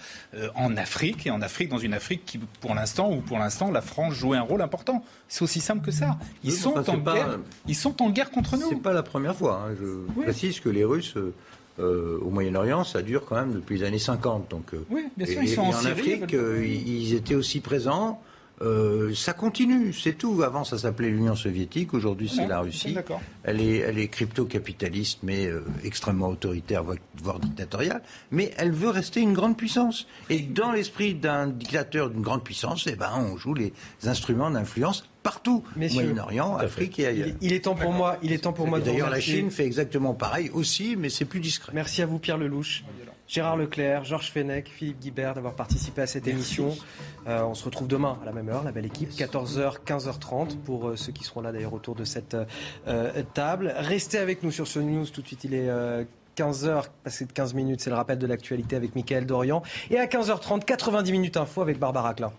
[0.54, 3.82] en Afrique, et en Afrique, dans une Afrique qui, pour l'instant, où pour l'instant, la
[3.82, 5.04] France joue un rôle important.
[5.28, 6.18] C'est aussi simple que ça.
[6.42, 7.38] Ils, sont, en guerre,
[7.68, 8.68] ils sont en guerre contre nous.
[8.68, 9.66] C'est pas la première fois.
[9.68, 9.76] Hein.
[9.78, 11.34] Je précise que les Russes euh,
[11.78, 14.50] au Moyen-Orient, ça dure quand même depuis les années 50.
[14.50, 18.20] Donc, euh, oui, bien sûr, ils sont en, Afrique, euh, ils étaient aussi présents.
[19.14, 20.42] ça continue, c'est tout.
[20.42, 21.92] Avant, ça s'appelait l'Union soviétique.
[21.92, 22.96] Aujourd'hui, c'est la Russie.
[23.42, 25.50] Elle est, elle est crypto-capitaliste, mais
[25.82, 26.84] extrêmement autoritaire,
[27.22, 28.02] voire dictatoriale.
[28.30, 30.06] Mais elle veut rester une grande puissance.
[30.30, 33.72] Et dans l'esprit d'un dictateur d'une grande puissance, eh ben, on joue les
[34.04, 37.28] instruments d'influence partout, Moyen-Orient, Afrique et ailleurs.
[37.40, 38.78] Il, est temps pour moi, il est temps pour moi.
[38.78, 41.72] D'ailleurs, la Chine fait exactement pareil aussi, mais c'est plus discret.
[41.74, 42.84] Merci à vous, Pierre Lelouch.
[43.26, 46.76] Gérard Leclerc, Georges Fenech, Philippe Guibert d'avoir participé à cette émission.
[47.26, 50.88] Euh, on se retrouve demain à la même heure, la belle équipe, 14h, 15h30 pour
[50.88, 52.36] euh, ceux qui seront là d'ailleurs autour de cette
[52.86, 53.74] euh, table.
[53.78, 55.06] Restez avec nous sur ce news.
[55.06, 55.70] Tout de suite, il est
[56.36, 59.62] 15h, passé de 15 minutes, c'est le rappel de l'actualité avec Mickaël Dorian.
[59.90, 62.32] Et à 15h30, 90 minutes info avec Barbara Klein.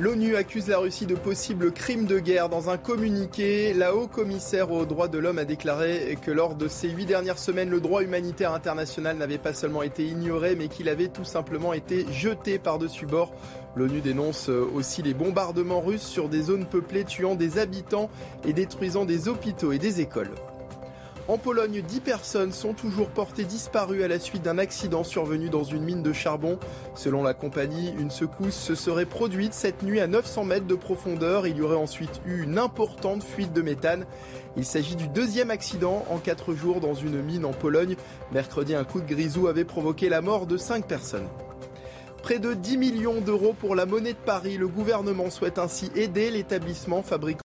[0.00, 2.48] L'ONU accuse la Russie de possibles crimes de guerre.
[2.48, 6.88] Dans un communiqué, la haut-commissaire aux droits de l'homme a déclaré que lors de ces
[6.88, 11.08] huit dernières semaines, le droit humanitaire international n'avait pas seulement été ignoré, mais qu'il avait
[11.08, 13.32] tout simplement été jeté par-dessus bord.
[13.74, 18.08] L'ONU dénonce aussi les bombardements russes sur des zones peuplées, tuant des habitants
[18.46, 20.30] et détruisant des hôpitaux et des écoles.
[21.28, 25.62] En Pologne, 10 personnes sont toujours portées disparues à la suite d'un accident survenu dans
[25.62, 26.58] une mine de charbon.
[26.94, 31.46] Selon la compagnie, une secousse se serait produite cette nuit à 900 mètres de profondeur.
[31.46, 34.06] Il y aurait ensuite eu une importante fuite de méthane.
[34.56, 37.96] Il s'agit du deuxième accident en 4 jours dans une mine en Pologne.
[38.32, 41.28] Mercredi, un coup de grisou avait provoqué la mort de 5 personnes.
[42.22, 44.56] Près de 10 millions d'euros pour la monnaie de Paris.
[44.56, 47.42] Le gouvernement souhaite ainsi aider l'établissement fabricant